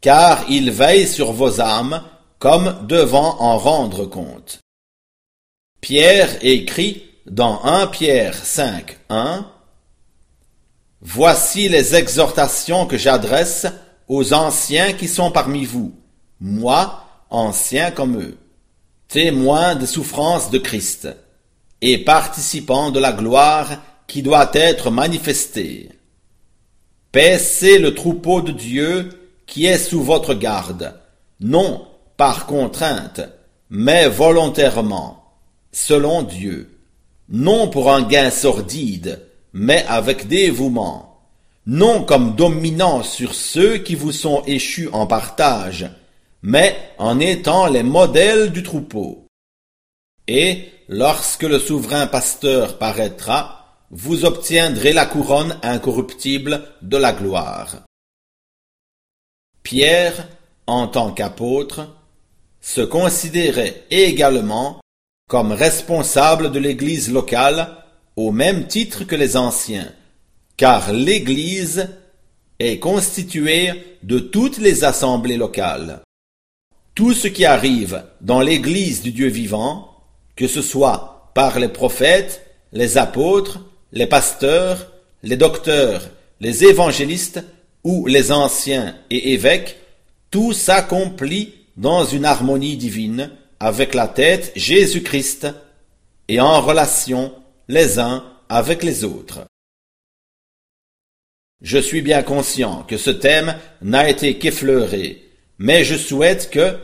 car 0.00 0.44
ils 0.48 0.70
veillent 0.70 1.08
sur 1.08 1.32
vos 1.32 1.60
âmes 1.60 2.02
comme 2.38 2.86
devant 2.86 3.40
en 3.40 3.58
rendre 3.58 4.06
compte. 4.06 4.60
Pierre 5.80 6.30
écrit 6.42 7.04
dans 7.26 7.62
1 7.64 7.88
Pierre 7.88 8.34
5, 8.34 8.98
1, 9.10 9.46
Voici 11.02 11.68
les 11.68 11.94
exhortations 11.94 12.86
que 12.86 12.96
j'adresse 12.96 13.66
aux 14.08 14.32
anciens 14.32 14.94
qui 14.94 15.06
sont 15.06 15.30
parmi 15.30 15.66
vous, 15.66 15.94
moi, 16.40 17.04
ancien 17.28 17.90
comme 17.90 18.18
eux, 18.18 18.38
témoins 19.08 19.74
des 19.74 19.86
souffrances 19.86 20.50
de 20.50 20.58
Christ, 20.58 21.08
et 21.82 21.98
participants 21.98 22.90
de 22.90 23.00
la 23.00 23.12
gloire 23.12 23.68
qui 24.06 24.22
doit 24.22 24.50
être 24.54 24.90
manifestée. 24.90 25.90
Paissez 27.12 27.78
le 27.78 27.94
troupeau 27.94 28.40
de 28.40 28.52
Dieu 28.52 29.08
qui 29.46 29.66
est 29.66 29.78
sous 29.78 30.02
votre 30.02 30.34
garde, 30.34 30.98
non 31.40 31.86
par 32.16 32.46
contrainte, 32.46 33.20
mais 33.70 34.08
volontairement, 34.08 35.32
selon 35.72 36.22
Dieu 36.22 36.74
non 37.28 37.68
pour 37.68 37.92
un 37.92 38.02
gain 38.02 38.30
sordide, 38.30 39.22
mais 39.52 39.84
avec 39.88 40.28
dévouement, 40.28 41.20
non 41.66 42.04
comme 42.04 42.34
dominant 42.34 43.02
sur 43.02 43.34
ceux 43.34 43.78
qui 43.78 43.94
vous 43.94 44.12
sont 44.12 44.42
échus 44.46 44.88
en 44.92 45.06
partage, 45.06 45.90
mais 46.42 46.76
en 46.98 47.18
étant 47.20 47.66
les 47.66 47.82
modèles 47.82 48.52
du 48.52 48.62
troupeau. 48.62 49.26
Et 50.28 50.68
lorsque 50.88 51.42
le 51.42 51.58
souverain 51.58 52.06
pasteur 52.06 52.78
paraîtra, 52.78 53.63
vous 53.96 54.24
obtiendrez 54.24 54.92
la 54.92 55.06
couronne 55.06 55.56
incorruptible 55.62 56.66
de 56.82 56.96
la 56.96 57.12
gloire. 57.12 57.84
Pierre, 59.62 60.28
en 60.66 60.88
tant 60.88 61.12
qu'apôtre, 61.12 61.96
se 62.60 62.80
considérait 62.80 63.84
également 63.90 64.80
comme 65.28 65.52
responsable 65.52 66.50
de 66.50 66.58
l'Église 66.58 67.12
locale 67.12 67.68
au 68.16 68.32
même 68.32 68.66
titre 68.66 69.04
que 69.04 69.14
les 69.14 69.36
anciens, 69.36 69.92
car 70.56 70.92
l'Église 70.92 71.88
est 72.58 72.80
constituée 72.80 73.98
de 74.02 74.18
toutes 74.18 74.58
les 74.58 74.82
assemblées 74.82 75.36
locales. 75.36 76.02
Tout 76.96 77.14
ce 77.14 77.28
qui 77.28 77.44
arrive 77.44 78.04
dans 78.20 78.40
l'Église 78.40 79.02
du 79.02 79.12
Dieu 79.12 79.28
vivant, 79.28 80.02
que 80.34 80.48
ce 80.48 80.62
soit 80.62 81.30
par 81.34 81.60
les 81.60 81.68
prophètes, 81.68 82.44
les 82.72 82.98
apôtres, 82.98 83.60
les 83.94 84.06
pasteurs, 84.06 84.90
les 85.22 85.36
docteurs, 85.36 86.10
les 86.40 86.64
évangélistes 86.64 87.42
ou 87.84 88.06
les 88.06 88.32
anciens 88.32 88.96
et 89.08 89.32
évêques, 89.32 89.78
tout 90.30 90.52
s'accomplit 90.52 91.54
dans 91.76 92.04
une 92.04 92.24
harmonie 92.24 92.76
divine 92.76 93.30
avec 93.60 93.94
la 93.94 94.08
tête 94.08 94.52
Jésus-Christ 94.56 95.46
et 96.28 96.40
en 96.40 96.60
relation 96.60 97.32
les 97.68 98.00
uns 98.00 98.24
avec 98.48 98.82
les 98.82 99.04
autres. 99.04 99.44
Je 101.62 101.78
suis 101.78 102.02
bien 102.02 102.22
conscient 102.22 102.82
que 102.82 102.96
ce 102.96 103.10
thème 103.10 103.56
n'a 103.80 104.10
été 104.10 104.38
qu'effleuré, 104.38 105.22
mais 105.58 105.84
je 105.84 105.94
souhaite 105.94 106.50
que, 106.50 106.76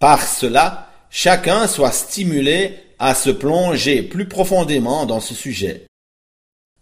par 0.00 0.26
cela, 0.26 0.90
chacun 1.10 1.68
soit 1.68 1.92
stimulé 1.92 2.74
à 2.98 3.14
se 3.14 3.30
plonger 3.30 4.02
plus 4.02 4.26
profondément 4.26 5.06
dans 5.06 5.20
ce 5.20 5.32
sujet. 5.32 5.86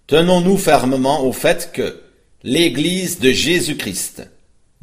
Tenons-nous 0.06 0.58
fermement 0.58 1.24
au 1.24 1.32
fait 1.32 1.70
que 1.72 2.00
l'Église 2.42 3.20
de 3.20 3.30
Jésus-Christ 3.30 4.28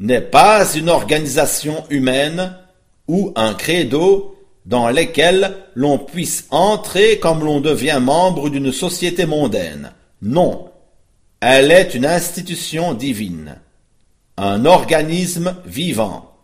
n'est 0.00 0.20
pas 0.20 0.74
une 0.74 0.88
organisation 0.88 1.84
humaine 1.90 2.56
ou 3.06 3.32
un 3.36 3.54
credo 3.54 4.36
dans 4.66 4.90
lequel 4.90 5.56
l'on 5.74 5.98
puisse 5.98 6.46
entrer 6.50 7.18
comme 7.18 7.44
l'on 7.44 7.60
devient 7.60 8.00
membre 8.00 8.50
d'une 8.50 8.72
société 8.72 9.26
mondaine. 9.26 9.92
Non, 10.22 10.70
elle 11.40 11.70
est 11.70 11.94
une 11.94 12.06
institution 12.06 12.94
divine, 12.94 13.60
un 14.36 14.64
organisme 14.64 15.56
vivant. 15.66 16.36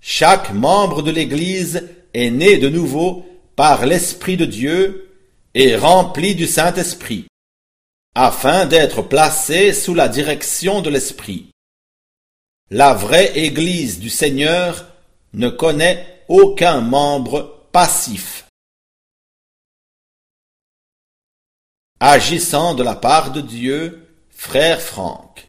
Chaque 0.00 0.52
membre 0.52 1.02
de 1.02 1.12
l'Église 1.12 1.88
est 2.14 2.30
né 2.30 2.58
de 2.58 2.68
nouveau 2.68 3.24
par 3.54 3.86
l'Esprit 3.86 4.36
de 4.36 4.44
Dieu 4.44 5.10
et 5.54 5.76
rempli 5.76 6.34
du 6.34 6.46
Saint-Esprit, 6.46 7.26
afin 8.14 8.66
d'être 8.66 9.02
placé 9.02 9.72
sous 9.72 9.94
la 9.94 10.08
direction 10.08 10.82
de 10.82 10.90
l'Esprit. 10.90 11.50
La 12.70 12.94
vraie 12.94 13.38
Église 13.38 13.98
du 13.98 14.10
Seigneur 14.10 14.86
ne 15.32 15.48
connaît 15.48 16.24
aucun 16.28 16.80
membre 16.80 17.68
passif. 17.72 18.46
Agissant 22.00 22.74
de 22.74 22.82
la 22.82 22.94
part 22.94 23.32
de 23.32 23.40
Dieu, 23.40 24.08
frère 24.30 24.80
Franck. 24.80 25.46